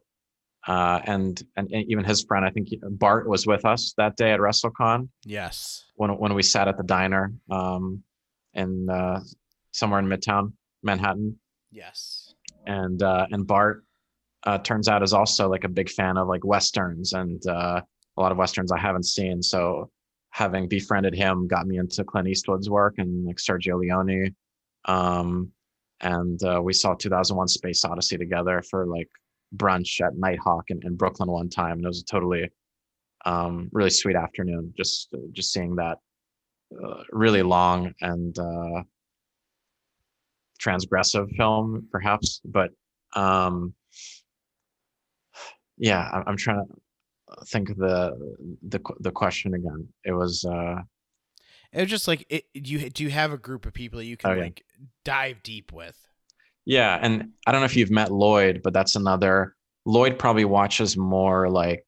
[0.68, 2.46] uh, and, and even his friend.
[2.46, 5.10] I think Bart was with us that day at WrestleCon.
[5.24, 8.04] Yes, when when we sat at the diner, um,
[8.54, 9.22] in uh,
[9.72, 10.54] somewhere in Midtown
[10.84, 11.40] Manhattan.
[11.72, 12.34] Yes,
[12.66, 13.84] and uh, and Bart
[14.46, 17.82] uh, turns out is also like a big fan of like westerns and uh,
[18.18, 19.42] a lot of westerns I haven't seen.
[19.42, 19.90] So
[20.30, 24.36] having befriended him got me into Clint Eastwood's work and like Sergio Leone.
[24.86, 25.52] Um,
[26.02, 29.10] and uh, we saw 2001 Space Odyssey together for like
[29.56, 32.50] brunch at Nitehawk in, in Brooklyn one time, and it was a totally
[33.26, 34.74] um, really sweet afternoon.
[34.78, 35.98] Just just seeing that
[36.72, 38.84] uh, really long and uh,
[40.62, 42.72] transgressive film, perhaps, but
[43.16, 43.74] um,
[45.78, 48.36] yeah, I, I'm trying to think of the
[48.68, 49.88] the the question again.
[50.04, 50.46] It was.
[50.46, 50.82] Uh,
[51.72, 54.16] it was just like it, you do you have a group of people that you
[54.16, 54.44] can oh, yeah.
[54.44, 54.64] like
[55.04, 56.05] dive deep with?
[56.66, 59.56] Yeah, and I don't know if you've met Lloyd, but that's another
[59.86, 61.86] Lloyd probably watches more like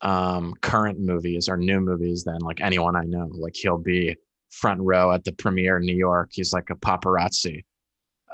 [0.00, 3.28] um current movies or new movies than like anyone I know.
[3.32, 4.16] Like he'll be
[4.50, 6.30] front row at the premiere in New York.
[6.32, 7.64] He's like a paparazzi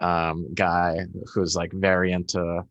[0.01, 0.99] um guy
[1.33, 2.63] who's like very into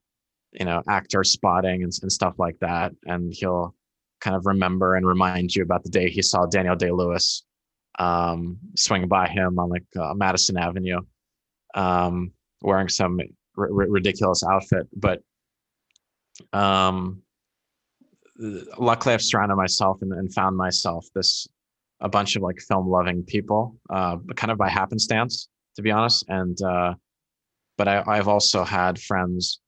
[0.51, 3.73] you know actor spotting and, and stuff like that and he'll
[4.19, 7.43] kind of remember and remind you about the day he saw Daniel Day Lewis
[7.99, 11.01] um, swing by him on like uh, Madison Avenue,
[11.75, 12.31] um,
[12.63, 13.19] wearing some
[13.57, 14.87] r- ridiculous outfit.
[14.95, 15.21] But
[16.51, 17.21] um,
[18.37, 21.47] luckily, I've surrounded myself and, and, found myself this
[21.99, 26.25] a bunch of like film loving people, uh, kind of by happenstance, to be honest.
[26.27, 26.95] And uh,
[27.77, 29.59] but I, I've also had friends,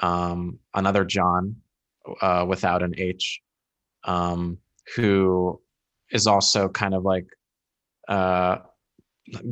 [0.00, 1.56] um, another John,
[2.20, 3.40] uh, without an H,
[4.04, 4.58] um,
[4.96, 5.60] who
[6.10, 7.26] is also kind of like
[8.08, 8.58] uh,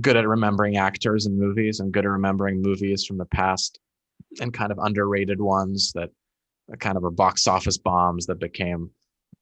[0.00, 3.78] good at remembering actors and movies and good at remembering movies from the past
[4.40, 6.10] and kind of underrated ones that
[6.78, 8.90] kind of are box office bombs that became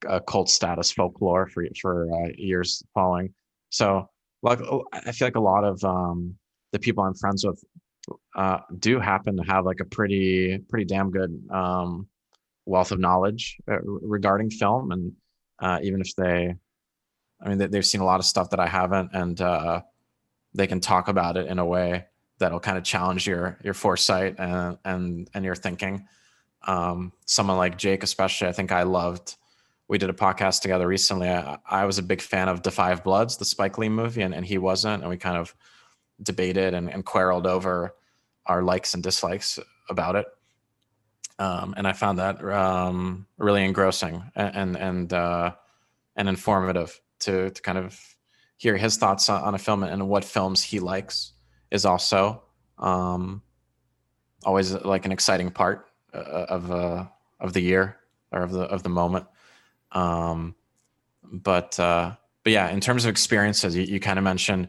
[0.07, 3.33] a cult status folklore for for uh, years following.
[3.71, 4.09] So,
[4.43, 4.61] like,
[4.93, 6.35] I feel like a lot of um,
[6.73, 7.63] the people I'm friends with
[8.37, 12.07] uh, do happen to have like a pretty pretty damn good um,
[12.67, 15.13] wealth of knowledge uh, regarding film, and
[15.61, 16.55] uh, even if they
[17.41, 19.83] I mean, they've seen a lot of stuff that I haven't, and uh,
[20.59, 22.05] they can talk about it in a way
[22.39, 26.07] that'll kind of challenge your your foresight and and and your thinking.
[26.67, 29.37] Um, someone like Jake, especially, I think I loved.
[29.87, 31.31] We did a podcast together recently.
[31.31, 34.45] I, I was a big fan of 5 Bloods, the Spike Lee movie, and, and
[34.45, 35.55] he wasn't, and we kind of
[36.23, 37.95] debated and, and quarreled over
[38.45, 40.27] our likes and dislikes about it.
[41.39, 45.55] Um, and I found that um, really engrossing and and and, uh,
[46.17, 48.18] and informative to to kind of
[48.59, 51.33] hear his thoughts on, a film and what films he likes
[51.71, 52.43] is also
[52.77, 53.41] um,
[54.45, 57.05] always like an exciting part uh, of uh,
[57.41, 57.97] of the year
[58.33, 59.27] or of the of the moment.
[59.93, 60.55] Um,
[61.23, 64.69] but uh, but yeah, in terms of experiences, you, you kind of mentioned.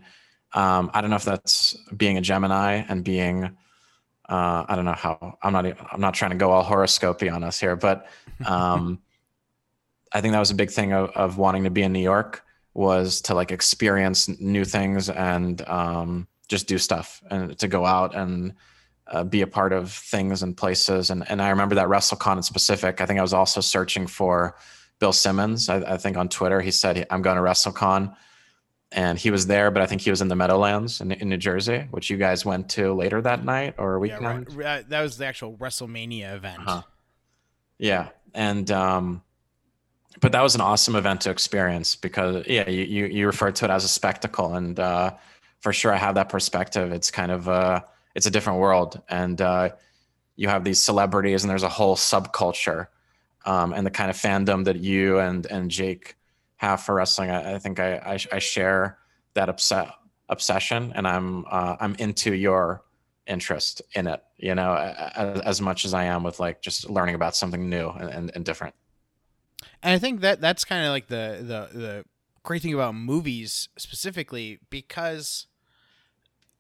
[0.54, 3.44] Um, I don't know if that's being a Gemini and being.
[4.28, 5.38] Uh, I don't know how.
[5.42, 5.66] I'm not.
[5.66, 8.08] I'm not trying to go all horoscopy on us here, but
[8.46, 9.00] um,
[10.12, 12.44] I think that was a big thing of, of wanting to be in New York
[12.80, 18.16] was to like experience new things and um, just do stuff and to go out
[18.16, 18.54] and
[19.08, 21.10] uh, be a part of things and places.
[21.10, 23.02] And and I remember that WrestleCon in specific.
[23.02, 24.56] I think I was also searching for
[25.00, 25.68] Bill Simmons.
[25.68, 28.16] I, I think on Twitter he said I'm going to WrestleCon,
[28.94, 31.38] and he was there, but I think he was in the Meadowlands in, in New
[31.38, 34.48] Jersey, which you guys went to later that night or weekend.
[34.52, 34.90] Yeah, right.
[34.90, 36.62] that was the actual WrestleMania event.
[36.66, 36.82] Uh-huh.
[37.78, 39.22] Yeah, and um,
[40.20, 43.66] but that was an awesome event to experience because yeah, you you, you referred to
[43.66, 45.12] it as a spectacle, and uh,
[45.62, 46.92] for sure I have that perspective.
[46.92, 47.82] It's kind of uh,
[48.16, 49.70] it's a different world, and uh,
[50.36, 52.88] you have these celebrities, and there's a whole subculture,
[53.46, 56.16] um, and the kind of fandom that you and and Jake
[56.58, 57.30] have for wrestling.
[57.30, 58.98] I, I think I, I, I share
[59.34, 59.90] that upset
[60.28, 62.84] obsession, and I'm uh, I'm into your
[63.28, 64.22] interest in it.
[64.38, 67.90] You know, as, as, much as I am with like just learning about something new
[67.90, 68.74] and, and, and different.
[69.82, 72.06] And I think that that's kind of like the the the
[72.44, 75.48] great thing about movies specifically because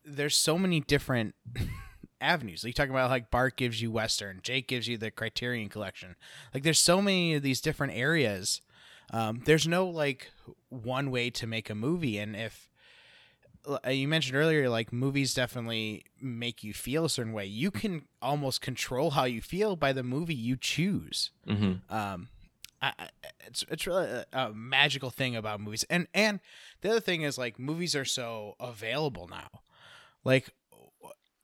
[0.05, 1.36] there's so many different
[2.22, 2.63] avenues.
[2.63, 6.15] Like you talking about like Bart gives you Western, Jake gives you the Criterion collection.
[6.53, 8.61] Like there's so many of these different areas.
[9.11, 10.32] Um, there's no like
[10.70, 12.70] one way to make a movie, and if
[13.67, 17.45] uh, you mentioned earlier, like movies definitely make you feel a certain way.
[17.45, 21.32] You can almost control how you feel by the movie you choose.
[21.47, 21.93] Mm-hmm.
[21.93, 22.30] Um,
[22.82, 23.09] I,
[23.45, 26.39] it's it's really a, a, magical thing about movies, and and
[26.82, 29.49] the other thing is like movies are so available now.
[30.23, 30.49] Like,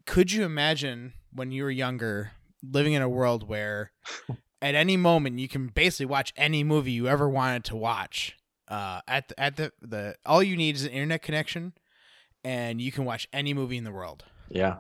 [0.06, 2.32] could you imagine when you were younger
[2.64, 3.92] living in a world where
[4.62, 8.38] at any moment you can basically watch any movie you ever wanted to watch?
[8.68, 11.74] Uh, at the, at the the all you need is an internet connection,
[12.44, 14.24] and you can watch any movie in the world.
[14.50, 14.78] Yeah,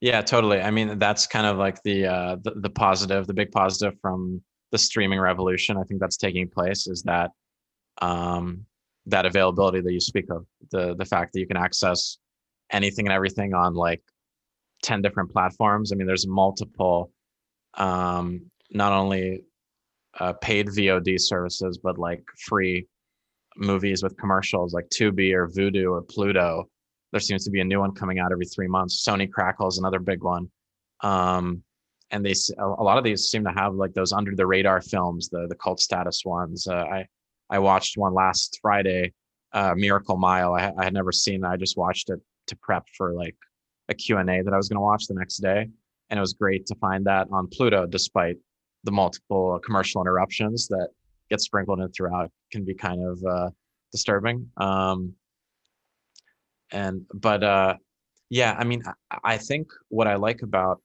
[0.00, 0.60] yeah, totally.
[0.60, 4.42] I mean, that's kind of like the uh, the, the positive, the big positive from
[4.70, 5.76] the streaming revolution.
[5.76, 7.30] I think that's taking place is that
[8.00, 8.64] um,
[9.06, 12.18] that availability that you speak of, the the fact that you can access
[12.70, 14.02] anything and everything on like
[14.82, 15.92] 10 different platforms.
[15.92, 17.12] I mean, there's multiple,
[17.74, 19.44] um, not only
[20.18, 22.86] uh, paid VOD services, but like free
[23.56, 26.68] movies with commercials like Tubi or Vudu or Pluto.
[27.12, 29.04] There seems to be a new one coming out every three months.
[29.06, 30.48] Sony Crackle is another big one.
[31.02, 31.62] Um,
[32.10, 35.28] and they a lot of these seem to have like those under the radar films,
[35.28, 36.66] the the cult status ones.
[36.66, 37.06] Uh, I
[37.50, 39.12] I watched one last Friday,
[39.52, 40.54] uh, Miracle Mile.
[40.54, 41.44] I, I had never seen.
[41.44, 43.36] I just watched it to prep for like
[43.88, 45.68] a Q&A that I was going to watch the next day.
[46.08, 48.36] And it was great to find that on Pluto, despite
[48.84, 50.88] the multiple commercial interruptions that
[51.28, 53.50] get sprinkled in throughout can be kind of uh,
[53.92, 54.48] disturbing.
[54.56, 55.14] Um,
[56.72, 57.76] and, but uh,
[58.28, 60.80] yeah, I mean, I, I, think what I like about,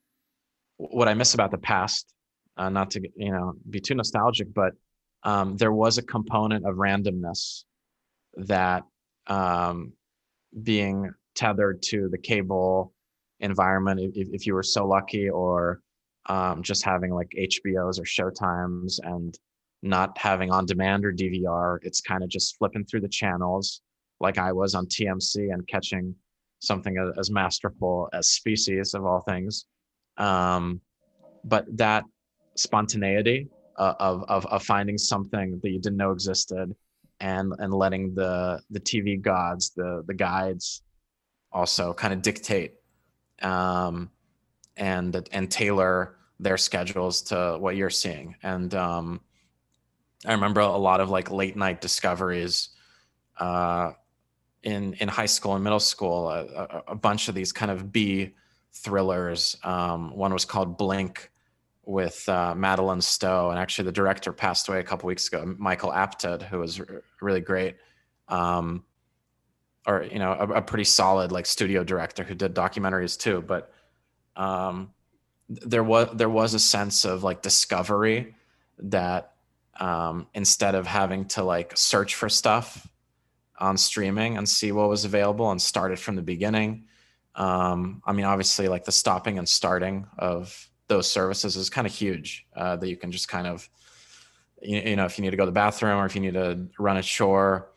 [0.76, 2.12] what I miss about the past,
[2.56, 4.72] uh, not to, you know, be too nostalgic, but
[5.22, 7.64] um, there was a component of randomness
[8.36, 8.84] that
[9.26, 9.92] um,
[10.62, 12.92] being tethered to the cable
[13.40, 15.80] environment if, if you were so lucky or
[16.26, 19.38] um, just having like hbos or showtimes and
[19.82, 23.82] not having on demand or dvr it's kind of just flipping through the channels
[24.20, 26.14] like i was on tmc and catching
[26.60, 29.66] something as, as masterful as species of all things
[30.18, 30.80] um,
[31.44, 32.04] but that
[32.54, 36.74] spontaneity uh, of, of, of finding something that you didn't know existed
[37.20, 40.82] and and letting the the tv gods the the guides
[41.50, 42.74] also kind of dictate
[43.42, 44.10] um,
[44.76, 48.36] and and tailor their schedules to what you're seeing.
[48.42, 49.20] And um,
[50.26, 52.70] I remember a lot of like late night discoveries
[53.38, 53.92] uh,
[54.62, 56.28] in in high school and middle school.
[56.28, 58.34] A, a, a bunch of these kind of B
[58.84, 59.56] thrillers.
[59.64, 61.30] Um, one was called Blink
[61.84, 65.54] with uh, Madeleine Stowe, and actually the director passed away a couple weeks ago.
[65.58, 67.76] Michael Apted, who was r- really great.
[68.28, 68.84] Um,
[69.86, 73.72] or you know a, a, pretty solid like studio director who did documentaries too but
[74.34, 74.90] um,
[75.48, 78.34] there was there was a sense of like discovery
[78.78, 79.32] that
[79.78, 82.88] um, instead of having to like search for stuff
[83.58, 86.85] on streaming and see what was available and start it from the beginning
[87.36, 91.92] um, i mean obviously like the stopping and starting of those services is kind of
[91.92, 93.68] huge uh, that you can just kind of
[94.62, 96.34] you, you know if you need to go to the bathroom or if you need
[96.34, 97.70] to run a chore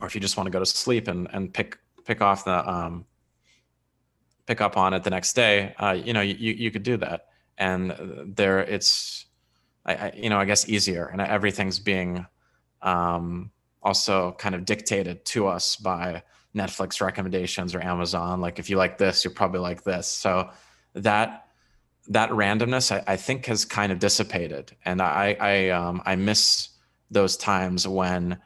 [0.00, 2.68] or if you just want to go to sleep and and pick pick off the
[2.68, 3.04] um,
[4.50, 7.26] pick up on it the next day, uh, you know, you you could do that,
[7.56, 7.94] and
[8.36, 9.26] there it's,
[9.86, 12.26] I, I, you know, I guess easier, and everything's being
[12.82, 16.24] um, also kind of dictated to us by
[16.54, 18.40] Netflix recommendations or Amazon.
[18.40, 20.06] Like if you like this, you're probably like this.
[20.06, 20.50] So
[20.94, 21.46] that
[22.08, 26.70] that randomness, I, I think, has kind of dissipated, and I I um, I miss
[27.10, 28.38] those times when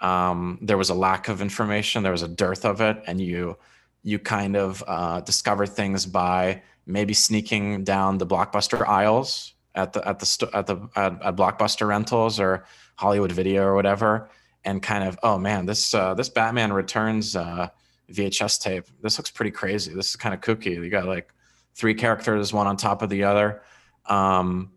[0.00, 3.56] um, there was a lack of information there was a dearth of it and you
[4.02, 10.06] you kind of uh, discover things by maybe sneaking down the blockbuster aisles at the
[10.08, 12.64] at the at the at, at blockbuster rentals or
[12.96, 14.30] Hollywood Video or whatever,
[14.66, 17.68] and kind of oh man, this uh, this Batman Returns uh,
[18.12, 18.84] VHS tape.
[19.00, 19.94] This looks pretty crazy.
[19.94, 20.74] This is kind of kooky.
[20.74, 21.32] You got like
[21.74, 23.62] three characters, one on top of the other.
[24.06, 24.72] Um,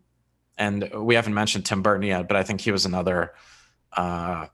[0.56, 3.32] and we haven't mentioned Tim Burton yet, but I think he was another
[3.96, 4.46] uh,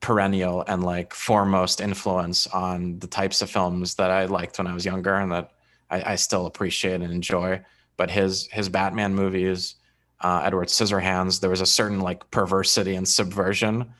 [0.00, 4.74] perennial and like foremost influence on the types of films that I liked when I
[4.74, 5.52] was younger and that
[5.90, 7.60] I, I still appreciate and enjoy.
[7.96, 9.74] But his his Batman movies,
[10.20, 13.92] uh, Edward Scissorhands, there was a certain like perversity and subversion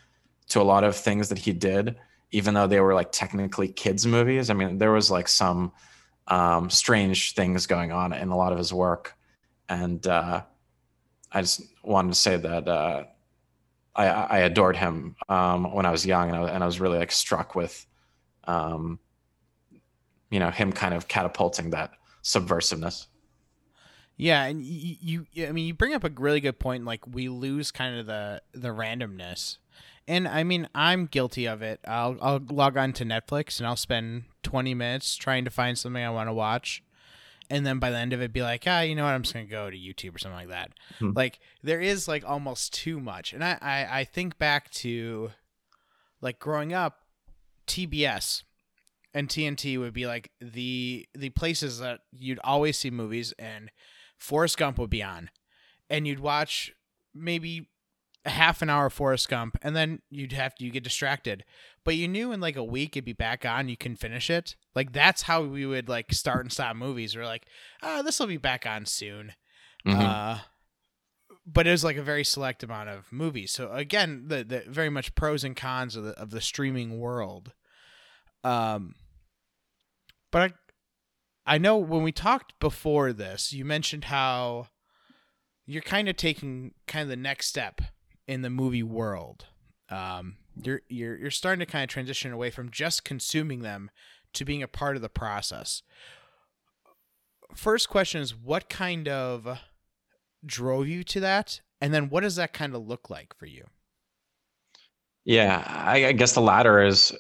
[0.49, 1.96] to a lot of things that he did,
[2.30, 4.51] even though they were like technically kids movies.
[4.51, 5.72] I mean, there was like some
[6.26, 9.16] um, strange things going on in a lot of his work,
[9.68, 10.42] and uh,
[11.32, 13.05] I just wanted to say that uh,
[13.94, 16.99] I, I, adored him um, when I was young, and I, and I, was really
[16.99, 17.86] like struck with,
[18.44, 18.99] um,
[20.30, 21.92] you know, him kind of catapulting that
[22.22, 23.07] subversiveness.
[24.16, 26.84] Yeah, and you, you, I mean, you bring up a really good point.
[26.84, 29.59] Like we lose kind of the the randomness,
[30.09, 31.81] and I mean, I'm guilty of it.
[31.87, 36.03] I'll I'll log on to Netflix and I'll spend 20 minutes trying to find something
[36.03, 36.83] I want to watch,
[37.51, 39.13] and then by the end of it be like ah you know what?
[39.13, 40.73] I'm just gonna go to youtube or something like that.
[40.99, 41.13] Hmm.
[41.15, 43.33] like there is like almost too much.
[43.33, 45.31] And I, I i think back to
[46.21, 47.01] like growing up
[47.67, 48.43] tbs
[49.15, 53.71] and tnt would be like the the places that you'd always see movies and
[54.17, 55.31] forrest gump would be on.
[55.91, 56.73] And you'd watch
[57.15, 57.69] maybe
[58.29, 61.45] a half an hour Forrest Gump, and then you'd have to you get distracted.
[61.85, 64.55] But you knew in like a week it'd be back on, you can finish it.
[64.74, 67.16] Like that's how we would like start and stop movies.
[67.16, 67.47] We're like,
[67.83, 69.33] ah, oh, this will be back on soon.
[69.87, 70.01] Mm-hmm.
[70.01, 70.39] Uh,
[71.47, 73.53] but it was like a very select amount of movies.
[73.53, 77.53] So again, the, the very much pros and cons of the of the streaming world.
[78.45, 78.95] Um,
[80.31, 80.53] but
[81.47, 84.68] I, I know when we talked before this, you mentioned how
[85.66, 87.81] you're kind of taking kind of the next step
[88.29, 89.47] in the movie world.
[89.91, 93.91] Um, you're you're you're starting to kind of transition away from just consuming them
[94.35, 95.83] to being a part of the process.
[97.55, 99.59] First question is what kind of
[100.45, 103.64] drove you to that, and then what does that kind of look like for you?
[105.24, 107.14] Yeah, I, I guess the latter is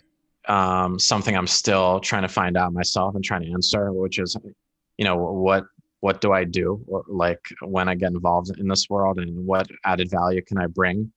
[0.48, 4.36] um, something I'm still trying to find out myself and trying to answer, which is,
[4.96, 5.64] you know, what
[6.00, 10.10] what do I do like when I get involved in this world and what added
[10.10, 11.12] value can I bring?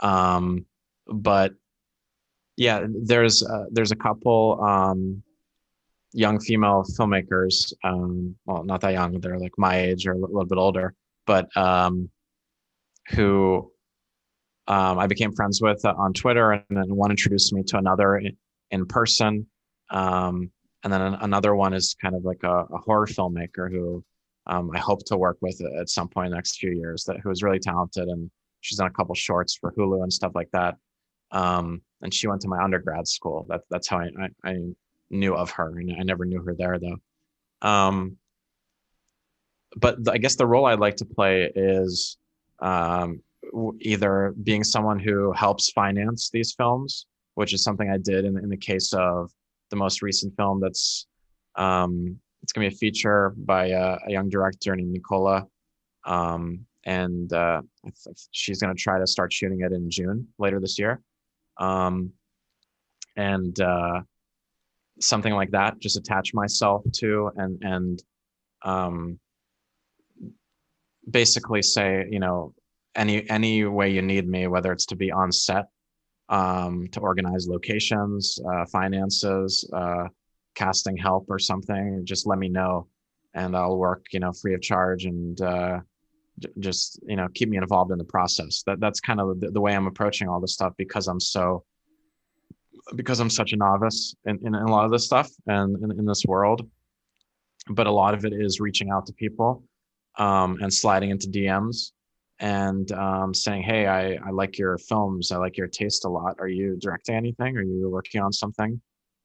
[0.00, 0.66] Um,
[1.06, 1.54] but
[2.56, 5.22] yeah, there's uh, there's a couple um,
[6.12, 7.72] young female filmmakers.
[7.82, 10.94] Um, well, not that young; they're like my age or a little bit older,
[11.26, 12.10] but um,
[13.10, 13.72] who
[14.68, 18.18] um, I became friends with uh, on Twitter, and then one introduced me to another
[18.18, 18.36] in,
[18.70, 19.46] in person.
[19.90, 20.50] Um,
[20.84, 24.04] and then another one is kind of like a, a horror filmmaker who
[24.46, 27.04] um, I hope to work with at some point in the next few years.
[27.04, 28.30] That who is really talented and
[28.60, 30.76] she's done a couple shorts for Hulu and stuff like that.
[31.32, 33.46] Um, and she went to my undergrad school.
[33.48, 34.08] That, that's how I,
[34.44, 34.56] I, I,
[35.12, 37.68] knew of her, and I never knew her there though.
[37.68, 38.16] Um,
[39.76, 42.16] but the, I guess the role I'd like to play is
[42.60, 43.20] um,
[43.80, 48.48] either being someone who helps finance these films, which is something I did in, in
[48.48, 49.32] the case of
[49.70, 51.06] the most recent film that's
[51.56, 55.46] um, it's going to be a feature by a, a young director named Nicola.
[56.06, 57.62] Um, and uh,
[58.30, 61.00] she's going to try to start shooting it in June later this year.
[61.58, 62.12] Um,
[63.16, 64.00] and uh,
[65.00, 68.02] something like that, just attach myself to and and
[68.62, 69.18] um,
[71.10, 72.54] basically say, you know,
[72.94, 75.66] any any way you need me, whether it's to be on set,
[76.28, 80.08] um, to organize locations, uh, finances, uh,
[80.54, 82.86] casting help or something, just let me know,
[83.34, 85.80] and I'll work, you know, free of charge and uh,
[86.58, 88.62] just you know keep me involved in the process.
[88.66, 91.64] That that's kind of the, the way I'm approaching all this stuff because I'm so
[92.94, 95.98] because I'm such a novice in, in, in a lot of this stuff and in,
[95.98, 96.68] in, this world.
[97.68, 99.62] But a lot of it is reaching out to people
[100.16, 101.92] um, and sliding into DMs
[102.40, 105.30] and um, saying, Hey, I, I like your films.
[105.30, 106.36] I like your taste a lot.
[106.38, 107.56] Are you directing anything?
[107.56, 108.80] Are you working on something?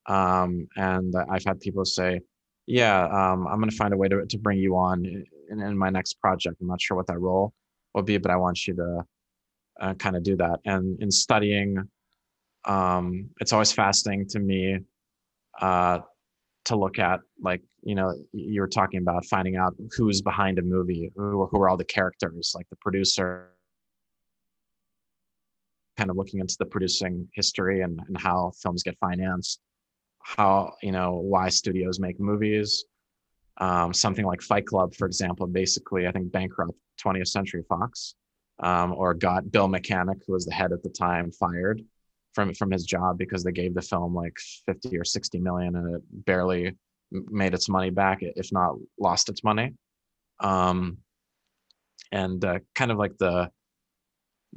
[0.08, 2.22] Um, and I've had people say,
[2.68, 5.06] yeah, um, I'm going to find a way to, to bring you on
[5.49, 6.58] in, in my next project.
[6.62, 7.53] I'm not sure what that role
[7.93, 9.06] will be, but I want you to
[9.80, 10.60] uh, kind of do that.
[10.66, 11.78] And in studying,
[12.66, 14.80] um, it's always fascinating to me
[15.62, 15.99] uh,
[16.66, 20.64] to look at, like, you know, you were talking about finding out who's behind a
[20.64, 23.51] movie, who, who are all the characters, like the producer,
[25.97, 29.62] kind of looking into the producing history and, and how films get financed
[30.26, 32.86] how you know why studios make movies
[33.57, 38.15] Um, something like Fight Club, for example, basically I think bankrupt 20th Century Fox,
[38.59, 41.82] um, or got Bill Mechanic, who was the head at the time, fired
[42.34, 45.95] from from his job because they gave the film like 50 or 60 million and
[45.95, 46.76] it barely
[47.11, 49.73] made its money back, if not lost its money.
[50.41, 50.97] Um,
[52.11, 53.49] and uh, kind of like the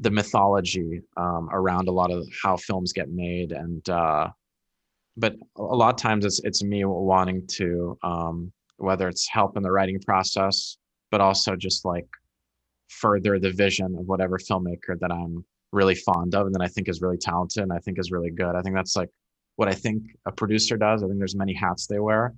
[0.00, 4.28] the mythology um, around a lot of how films get made and uh,
[5.18, 9.62] but a lot of times it's it's me wanting to um, whether it's help in
[9.62, 10.78] the writing process
[11.10, 12.06] but also just like
[12.88, 16.88] further the vision of whatever filmmaker that I'm really fond of and that I think
[16.88, 18.54] is really talented and I think is really good.
[18.54, 19.10] I think that's like
[19.56, 21.02] what I think a producer does.
[21.02, 22.34] I think there's many hats they wear.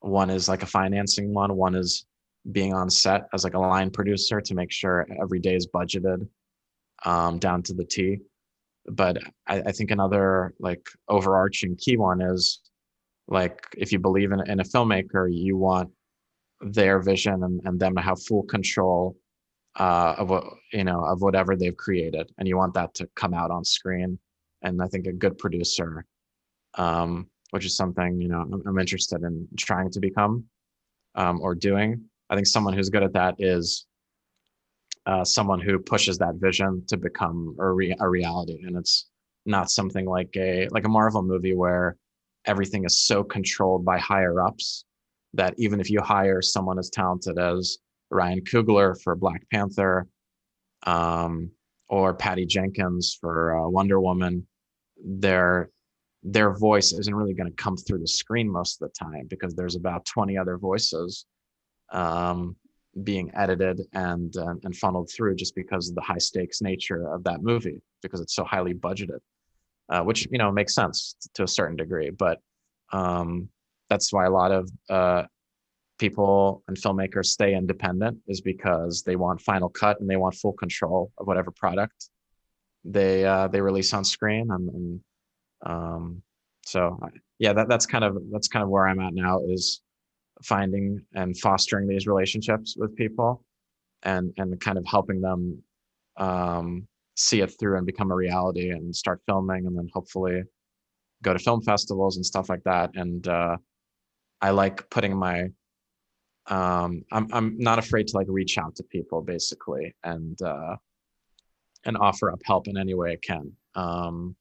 [0.00, 2.06] One is like a financing one, one is
[2.50, 6.26] being on set as like a line producer to make sure every day is budgeted
[7.04, 8.18] um, down to the T.
[8.86, 12.60] But I, I think another like overarching key one is
[13.28, 15.90] like if you believe in, in a filmmaker, you want
[16.60, 19.16] their vision and, and them to have full control
[19.78, 23.34] uh, of what you know of whatever they've created, and you want that to come
[23.34, 24.18] out on screen.
[24.62, 26.04] And I think a good producer,
[26.74, 30.44] um, which is something you know I'm, I'm interested in trying to become
[31.14, 32.04] um, or doing.
[32.30, 33.86] I think someone who's good at that is
[35.06, 39.08] uh, someone who pushes that vision to become a, re- a reality, and it's
[39.46, 41.96] not something like a like a Marvel movie where
[42.44, 44.84] everything is so controlled by higher ups
[45.34, 47.78] that even if you hire someone as talented as
[48.10, 50.06] Ryan Coogler for Black Panther,
[50.86, 51.50] um,
[51.88, 54.46] or Patty Jenkins for uh, Wonder Woman,
[55.04, 55.70] their
[56.22, 59.54] their voice isn't really going to come through the screen most of the time because
[59.54, 61.26] there's about 20 other voices
[61.92, 62.56] um,
[63.04, 67.24] being edited and uh, and funneled through just because of the high stakes nature of
[67.24, 69.20] that movie because it's so highly budgeted,
[69.88, 72.38] uh, which you know makes sense to a certain degree, but
[72.92, 73.48] um,
[73.88, 75.22] that's why a lot of uh,
[75.98, 80.52] people and filmmakers stay independent is because they want final cut and they want full
[80.52, 82.08] control of whatever product
[82.84, 85.00] they uh, they release on screen and, and
[85.64, 86.22] um,
[86.64, 86.98] so
[87.38, 89.80] yeah that, that's kind of that's kind of where i'm at now is
[90.44, 93.44] finding and fostering these relationships with people
[94.02, 95.62] and and kind of helping them
[96.16, 96.86] um,
[97.16, 100.42] see it through and become a reality and start filming and then hopefully
[101.22, 103.56] go to film festivals and stuff like that and uh,
[104.40, 105.46] i like putting my
[106.46, 110.76] um, I'm I'm not afraid to like reach out to people basically and uh,
[111.84, 113.52] and offer up help in any way I can.
[113.74, 114.36] Um,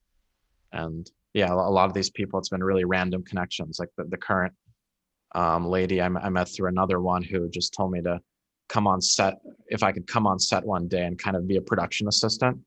[0.71, 3.77] and yeah, a lot of these people, it's been really random connections.
[3.79, 4.53] Like the, the current
[5.33, 8.19] um, lady I, I met through another one who just told me to
[8.69, 9.35] come on set
[9.67, 12.59] if I could come on set one day and kind of be a production assistant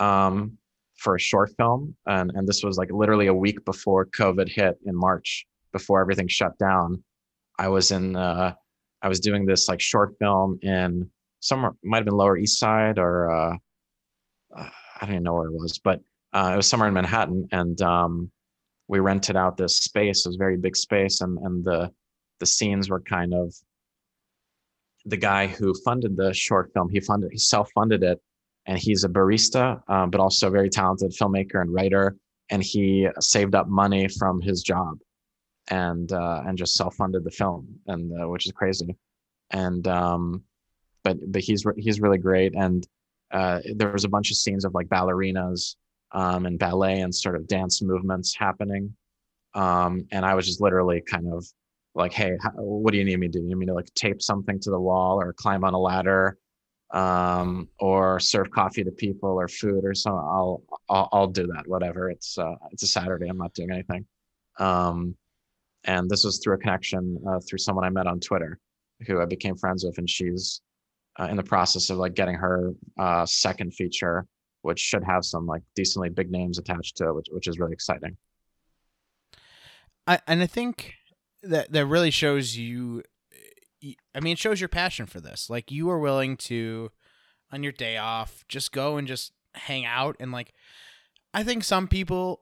[0.00, 0.56] um,
[0.96, 1.94] for a short film.
[2.06, 6.28] And and this was like literally a week before COVID hit in March, before everything
[6.28, 7.02] shut down
[7.58, 8.54] I was in uh,
[9.02, 11.10] I was doing this like short film in
[11.40, 13.56] somewhere might have been Lower East Side or uh,
[14.56, 14.68] uh,
[15.00, 16.00] I don't even know where it was, but
[16.32, 18.30] uh, it was somewhere in Manhattan, and um,
[18.88, 20.24] we rented out this space.
[20.24, 21.92] It was very big space, and and the
[22.40, 23.54] the scenes were kind of
[25.04, 26.88] the guy who funded the short film.
[26.88, 28.20] He funded he self funded it,
[28.66, 32.16] and he's a barista, um, but also a very talented filmmaker and writer.
[32.50, 34.98] And he saved up money from his job
[35.68, 38.96] and uh, and just self funded the film, and uh, which is crazy.
[39.50, 40.42] And um,
[41.04, 42.86] but but he's he's really great, and
[43.30, 45.76] uh, there was a bunch of scenes of like ballerinas
[46.12, 48.94] um, and ballet and sort of dance movements happening.
[49.54, 51.46] Um, and I was just literally kind of
[51.94, 53.40] like, hey, how, what do you need me to do?
[53.40, 56.38] You need me to like tape something to the wall or climb on a ladder
[56.92, 60.18] um, or serve coffee to people or food or something?
[60.18, 62.10] I'll, I'll, I'll do that, whatever.
[62.10, 63.28] It's, uh, it's a Saturday.
[63.28, 64.06] I'm not doing anything.
[64.58, 65.16] Um,
[65.84, 68.58] and this was through a connection uh, through someone I met on Twitter,
[69.06, 70.60] who I became friends with, and she's
[71.18, 74.26] uh, in the process of like getting her uh, second feature,
[74.62, 77.72] which should have some like decently big names attached to it, which which is really
[77.72, 78.16] exciting.
[80.06, 80.94] I, and I think
[81.42, 83.02] that that really shows you.
[84.14, 85.48] I mean, it shows your passion for this.
[85.48, 86.90] Like you are willing to,
[87.52, 90.52] on your day off, just go and just hang out and like.
[91.34, 92.40] I think some people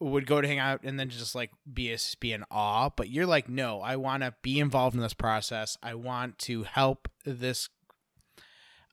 [0.00, 3.08] would go to hang out and then just like be a, be in awe but
[3.08, 7.08] you're like no i want to be involved in this process i want to help
[7.24, 7.68] this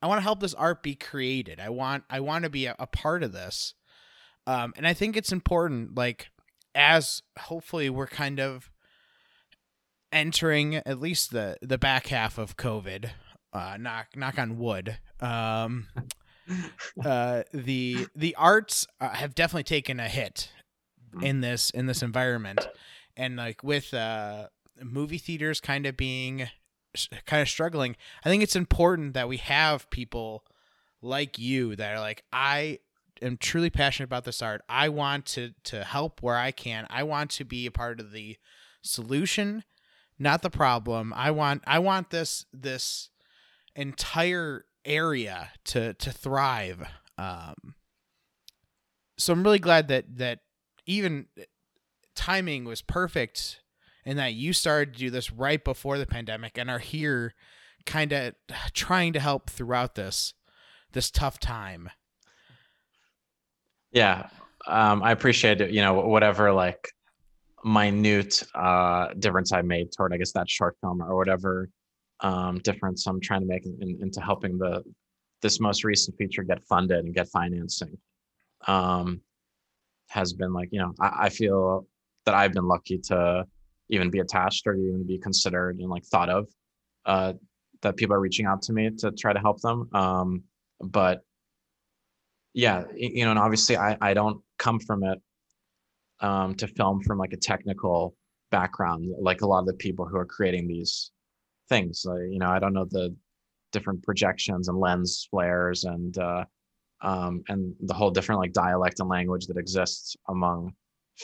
[0.02, 1.60] i want to help this art be created.
[1.60, 3.74] I want i want to be a, a part of this.
[4.46, 6.28] Um and i think it's important like
[6.74, 8.70] as hopefully we're kind of
[10.12, 13.10] entering at least the the back half of covid
[13.52, 15.86] uh knock knock on wood um
[17.04, 20.50] uh the the arts uh, have definitely taken a hit
[21.22, 22.66] in this in this environment.
[23.16, 24.48] And like with uh
[24.82, 26.48] movie theaters kind of being
[27.26, 30.44] kind of struggling, I think it's important that we have people
[31.02, 32.80] like you that are like, I
[33.22, 34.62] am truly passionate about this art.
[34.68, 36.86] I want to to help where I can.
[36.90, 38.36] I want to be a part of the
[38.82, 39.64] solution,
[40.18, 41.12] not the problem.
[41.14, 43.10] I want I want this this
[43.74, 46.86] entire area to to thrive.
[47.18, 47.74] Um,
[49.18, 50.40] so I'm really glad that that
[50.86, 51.26] even
[52.14, 53.60] timing was perfect
[54.04, 57.34] and that you started to do this right before the pandemic and are here
[57.86, 58.34] kind of
[58.72, 60.34] trying to help throughout this
[60.92, 61.88] this tough time.
[63.92, 64.28] Yeah
[64.66, 66.88] um, i appreciate it you know whatever like
[67.64, 71.68] minute uh difference i made toward i guess that short film or whatever
[72.20, 74.82] um difference i'm trying to make in, into helping the
[75.42, 77.96] this most recent feature get funded and get financing
[78.66, 79.20] um
[80.08, 81.86] has been like you know I, I feel
[82.24, 83.44] that i've been lucky to
[83.90, 86.48] even be attached or even be considered and like thought of
[87.06, 87.32] uh,
[87.82, 89.88] that people are reaching out to me to try to help them.
[89.94, 90.44] Um,
[90.80, 91.22] but
[92.54, 95.18] yeah you know and obviously i i don't come from it
[96.20, 98.14] um, to film from like a technical
[98.50, 101.12] background like a lot of the people who are creating these
[101.68, 102.04] things.
[102.04, 103.14] You know i don't know the
[103.72, 106.44] different projections and lens flares and uh,
[107.02, 110.72] um, and the whole different like dialect and language that exists among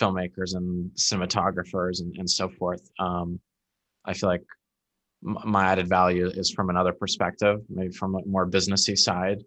[0.01, 2.89] filmmakers and cinematographers and, and so forth.
[2.99, 3.41] Um,
[4.05, 4.45] I feel like
[5.23, 9.43] my added value is from another perspective, maybe from a more businessy side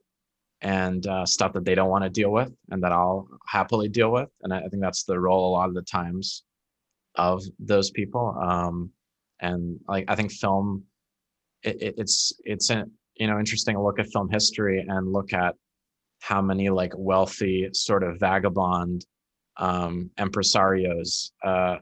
[0.62, 4.12] and uh, stuff that they don't want to deal with and that I'll happily deal
[4.12, 4.30] with.
[4.42, 6.44] And I, think that's the role a lot of the times
[7.16, 8.36] of those people.
[8.42, 8.92] Um,
[9.40, 10.84] and like, I think film,
[11.64, 12.86] it, it, it's, it's, a,
[13.16, 15.56] you know, interesting to look at film history and look at
[16.20, 19.06] how many like wealthy sort of vagabond
[19.58, 21.78] um, impresarios uh,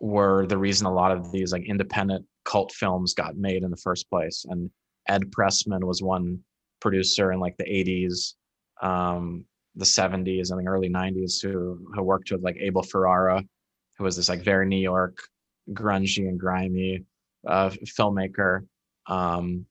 [0.00, 3.76] were the reason a lot of these like independent cult films got made in the
[3.76, 4.44] first place.
[4.48, 4.70] And
[5.08, 6.40] Ed Pressman was one
[6.80, 8.34] producer in like the 80s,
[8.82, 13.42] um, the 70s, and the early 90s who who worked with like Abel Ferrara,
[13.98, 15.18] who was this like very New York,
[15.70, 17.04] grungy and grimy
[17.46, 18.66] uh, filmmaker.
[19.08, 19.66] Um,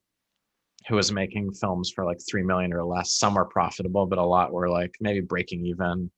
[0.88, 3.14] who was making films for like three million or less.
[3.14, 6.10] Some were profitable, but a lot were like maybe breaking even.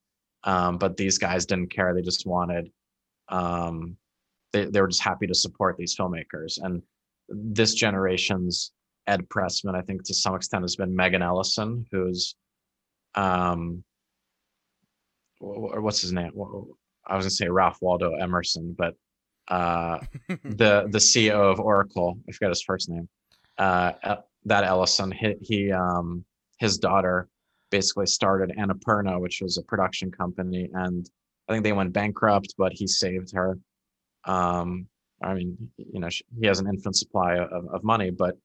[0.43, 1.93] Um, but these guys didn't care.
[1.93, 2.71] They just wanted,
[3.29, 3.97] um,
[4.53, 6.59] they, they were just happy to support these filmmakers.
[6.61, 6.81] And
[7.27, 8.71] this generation's
[9.07, 12.35] Ed Pressman, I think to some extent has been Megan Ellison, who's,
[13.15, 13.83] um,
[15.39, 16.31] or what's his name?
[17.07, 18.93] I was gonna say Ralph Waldo Emerson, but
[19.47, 19.99] uh,
[20.43, 23.07] the the CEO of Oracle, I forgot his first name.
[23.57, 23.91] Uh,
[24.45, 26.23] that Ellison, he, he um,
[26.59, 27.27] his daughter
[27.69, 31.09] basically started Annapurna, which was a production company, and
[31.47, 33.57] I think they went bankrupt, but he saved her.
[34.25, 34.87] Um,
[35.21, 38.37] I mean, you know, she, he has an infinite supply of, of money, but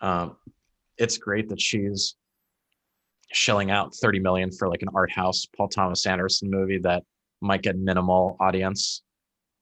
[0.00, 0.36] um,
[0.96, 2.16] it's great that she's
[3.32, 7.02] shelling out 30 million for like an art house Paul Thomas Anderson movie that
[7.40, 9.02] might get minimal audience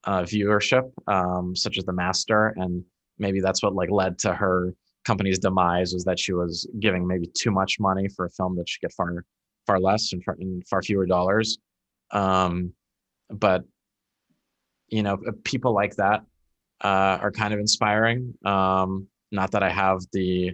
[0.05, 2.83] uh, viewership, um, such as The Master, and
[3.19, 4.73] maybe that's what like led to her
[5.07, 8.67] company's demise was that she was giving maybe too much money for a film that
[8.67, 9.23] should get far
[9.65, 11.57] far less and far, and far fewer dollars.
[12.11, 12.73] Um,
[13.29, 13.63] but
[14.89, 16.21] you know, people like that
[16.83, 18.33] uh, are kind of inspiring.
[18.45, 20.53] Um, not that I have the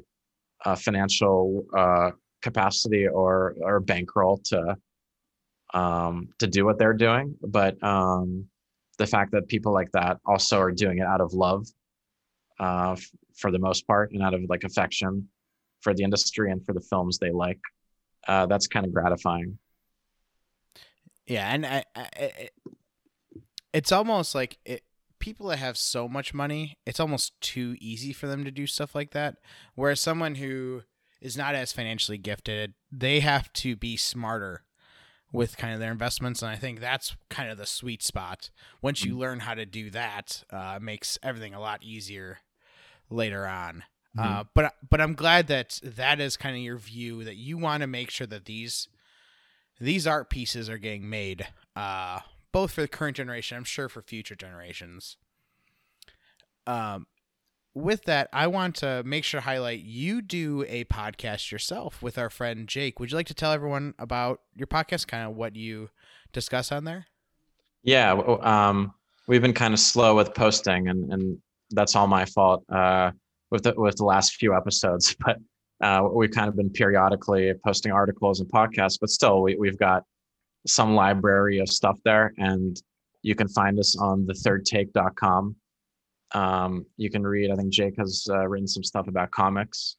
[0.66, 4.78] uh, financial uh, capacity or or bankroll to
[5.74, 8.46] um, to do what they're doing, but um,
[9.00, 11.66] the fact that people like that also are doing it out of love
[12.60, 12.96] uh,
[13.36, 15.28] for the most part and out of like affection
[15.82, 17.60] for the industry and for the films they like.
[18.28, 19.58] Uh, that's kind of gratifying.
[21.28, 22.50] Yeah, and I, I,
[23.74, 24.84] it's almost like it,
[25.20, 28.94] people that have so much money, it's almost too easy for them to do stuff
[28.96, 29.38] like that.
[29.76, 30.84] Whereas someone who
[31.22, 34.64] is not as financially gifted, they have to be smarter
[35.34, 39.04] with kind of their investments and i think that's kind of the sweet spot once
[39.04, 39.18] you mm.
[39.18, 42.38] learn how to do that uh, makes everything a lot easier
[43.14, 43.84] later on.
[44.18, 44.34] Mm-hmm.
[44.34, 47.82] Uh, but but I'm glad that that is kind of your view that you want
[47.82, 48.88] to make sure that these
[49.80, 52.20] these art pieces are getting made, uh,
[52.52, 55.18] both for the current generation, I'm sure for future generations.
[56.68, 57.08] Um,
[57.74, 62.20] with that, I want to make sure to highlight you do a podcast yourself with
[62.20, 63.00] our friend Jake.
[63.00, 65.90] Would you like to tell everyone about your podcast, kind of what you
[66.32, 67.08] discuss on there?
[67.82, 68.94] Yeah, um,
[69.28, 71.42] we've been kind of slow with posting, and and
[71.74, 73.12] that's all my fault uh,
[73.52, 75.16] with the with the last few episodes.
[75.26, 75.38] But
[75.82, 80.04] uh, we've kind of been periodically posting articles and podcasts, but still we we've got
[80.66, 82.82] some library of stuff there, and
[83.22, 85.56] you can find us on the thirdtake.com.
[86.34, 87.52] Um, you can read.
[87.52, 89.98] I think Jake has uh, written some stuff about comics,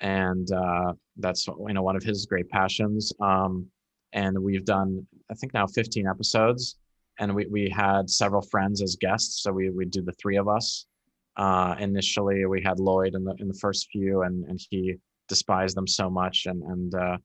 [0.00, 3.12] and uh, that's you know one of his great passions.
[3.20, 3.66] Um,
[4.12, 6.76] and we've done I think now 15 episodes,
[7.18, 9.42] and we we had several friends as guests.
[9.42, 10.86] So we we do the three of us.
[11.38, 14.96] Uh, initially, we had Lloyd in the in the first few, and and he
[15.28, 17.16] despised them so much, and and uh,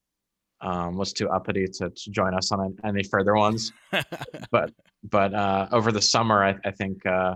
[0.62, 3.74] um, was too uppity to, to join us on any further ones.
[4.52, 4.72] but
[5.04, 7.36] but uh, over the summer, I, I think uh,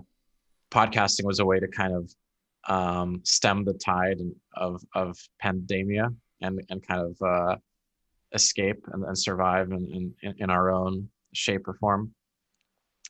[0.71, 2.13] podcasting was a way to kind of
[2.67, 4.19] um, stem the tide
[4.55, 7.55] of of pandemia and and kind of uh,
[8.33, 12.13] escape and, and survive in, in in our own shape or form.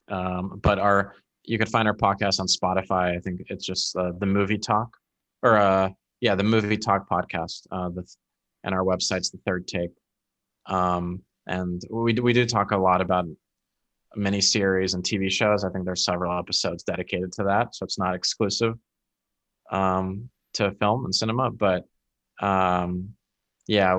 [0.09, 1.15] Um, but our
[1.47, 3.15] you can find our podcast on Spotify.
[3.15, 4.95] I think it's just uh, the movie talk
[5.43, 5.89] or uh
[6.19, 7.65] yeah the movie talk podcast.
[7.71, 8.05] Uh, the
[8.63, 9.91] and our website's the third take.
[10.67, 13.25] Um, and we we do talk a lot about
[14.15, 15.63] mini series and TV shows.
[15.63, 18.75] I think there's several episodes dedicated to that, so it's not exclusive
[19.71, 21.49] um, to film and cinema.
[21.49, 21.85] But
[22.41, 23.13] um,
[23.67, 23.95] yeah,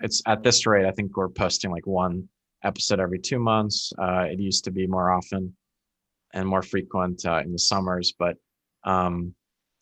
[0.00, 0.86] it's at this rate.
[0.86, 2.28] I think we're posting like one
[2.62, 3.92] episode every two months.
[3.98, 5.56] Uh, it used to be more often
[6.32, 8.36] and more frequent uh, in the summers, but
[8.84, 9.34] um,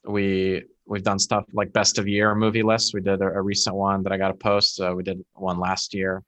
[0.05, 2.92] we we've done stuff like best of year movie lists.
[2.92, 4.80] We did a, a recent one that I got to post.
[4.80, 6.22] Uh, we did one last year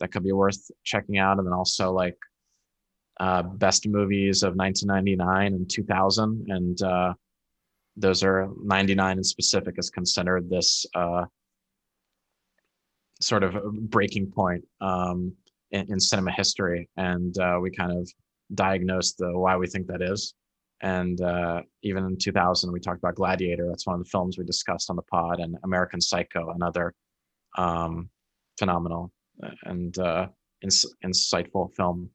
[0.00, 2.16] that could be worth checking out, and then also like
[3.18, 7.14] uh, best movies of 1999 and 2000, and uh,
[7.96, 11.24] those are 99 in specific is considered this uh,
[13.20, 13.54] sort of
[13.90, 15.32] breaking point um,
[15.70, 18.10] in, in, cinema history, and uh, we kind of
[18.54, 20.34] diagnosed the why we think that is.
[20.82, 23.66] And uh, even in 2000, we talked about Gladiator.
[23.66, 26.94] That's one of the films we discussed on the pod, and American Psycho, another
[27.56, 28.10] um,
[28.58, 29.12] phenomenal
[29.64, 30.26] and uh,
[30.62, 32.10] ins- insightful film.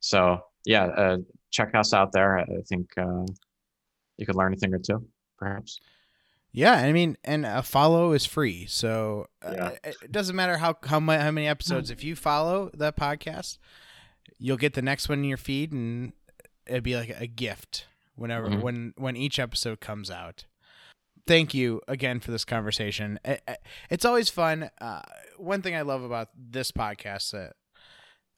[0.00, 1.16] So yeah, uh,
[1.50, 2.38] check us out there.
[2.38, 3.24] I think uh,
[4.16, 5.06] you could learn a thing or two,
[5.38, 5.80] perhaps.
[6.52, 9.70] Yeah, I mean, and a follow is free, so uh, yeah.
[9.84, 11.90] it doesn't matter how how, my, how many episodes.
[11.90, 13.56] If you follow that podcast,
[14.38, 16.12] you'll get the next one in your feed, and
[16.66, 18.60] it'd be like a gift whenever mm-hmm.
[18.60, 20.44] when when each episode comes out.
[21.26, 23.20] Thank you again for this conversation.
[23.90, 24.70] It's always fun.
[24.80, 25.02] Uh,
[25.36, 27.54] one thing I love about this podcast that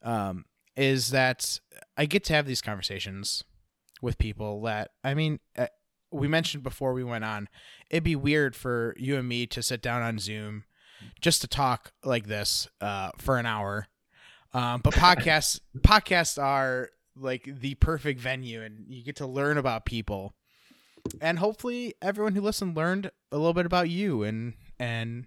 [0.03, 0.45] um,
[0.77, 1.59] is that
[1.97, 3.43] I get to have these conversations
[4.03, 5.41] with people that I mean.
[5.57, 5.67] Uh,
[6.11, 7.49] we mentioned before we went on,
[7.91, 10.63] it'd be weird for you and me to sit down on Zoom
[11.21, 13.89] just to talk like this uh, for an hour.
[14.55, 19.85] Um, but podcasts podcasts are like the perfect venue, and you get to learn about
[19.85, 20.35] people,
[21.21, 25.27] and hopefully everyone who listened learned a little bit about you, and and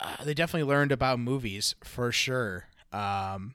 [0.00, 2.66] uh, they definitely learned about movies for sure.
[2.92, 3.54] Um,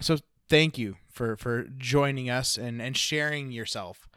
[0.00, 0.18] so
[0.48, 4.08] thank you for for joining us and and sharing yourself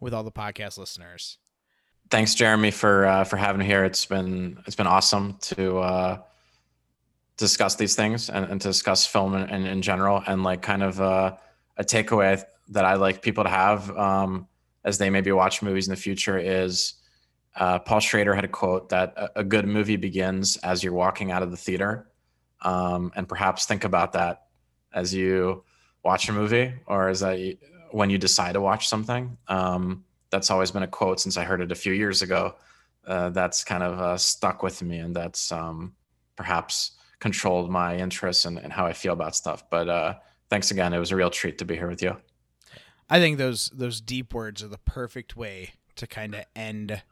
[0.00, 1.38] with all the podcast listeners.
[2.10, 3.84] Thanks, Jeremy, for uh, for having me here.
[3.84, 6.18] It's been it's been awesome to uh,
[7.36, 10.82] discuss these things and, and to discuss film in, in, in, general and like kind
[10.82, 11.34] of uh,
[11.76, 14.46] a takeaway that I like people to have um,
[14.84, 16.94] as they maybe watch movies in the future is
[17.56, 21.30] uh, Paul Schrader had a quote that a, a, good movie begins as you're walking
[21.30, 22.08] out of the theater,
[22.62, 24.46] um, and perhaps think about that
[24.92, 25.62] as you
[26.04, 27.56] watch a movie or as I
[27.92, 29.38] when you decide to watch something.
[29.46, 32.56] Um, that's always been a quote since I heard it a few years ago.
[33.06, 35.94] Uh, that's kind of uh, stuck with me, and that's um,
[36.34, 39.64] perhaps controlled my interests and, and, how I feel about stuff.
[39.70, 40.14] But uh,
[40.50, 40.92] thanks again.
[40.92, 42.16] It was a real treat to be here with you.
[43.08, 47.02] I think those those deep words are the perfect way to kind of end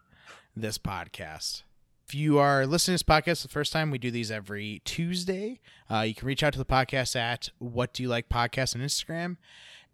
[0.57, 1.65] this podcast.
[2.07, 5.61] If you are listening to this podcast the first time, we do these every Tuesday.
[5.91, 8.83] Uh, you can reach out to the podcast at What Do You Like Podcast on
[8.83, 9.37] Instagram,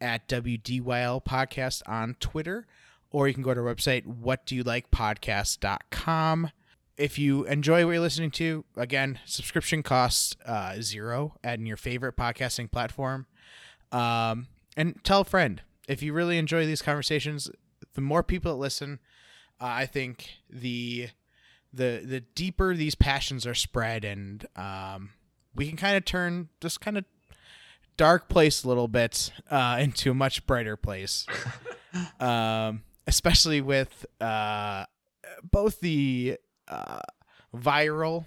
[0.00, 2.66] at WDYL Podcast on Twitter,
[3.10, 6.50] or you can go to our website, whatdoyoulikepodcast.com.
[6.98, 12.16] If you enjoy what you're listening to, again, subscription costs uh, zero at your favorite
[12.16, 13.26] podcasting platform.
[13.92, 15.62] Um, and tell a friend.
[15.86, 17.50] If you really enjoy these conversations,
[17.94, 18.98] the more people that listen,
[19.60, 21.08] uh, I think the
[21.72, 25.10] the the deeper these passions are spread, and um,
[25.54, 27.04] we can kind of turn just kind of
[27.96, 31.26] dark place a little bit uh, into a much brighter place.
[32.20, 34.84] um, especially with uh,
[35.50, 36.38] both the
[36.68, 37.00] uh,
[37.54, 38.26] viral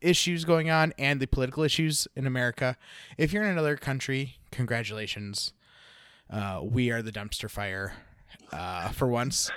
[0.00, 2.76] issues going on and the political issues in America.
[3.16, 5.52] If you're in another country, congratulations.
[6.30, 7.94] Uh, we are the dumpster fire
[8.52, 9.50] uh, for once.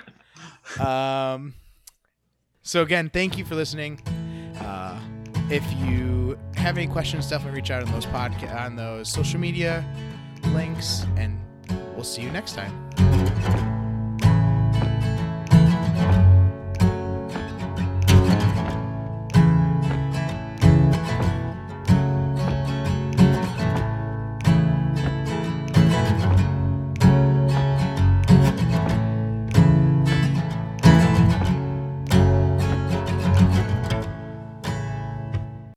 [0.78, 1.54] Um,
[2.62, 4.00] so, again, thank you for listening.
[4.60, 5.00] Uh,
[5.50, 9.84] if you have any questions, definitely reach out on those podcast on those social media
[10.48, 11.38] links, and
[11.94, 13.65] we'll see you next time.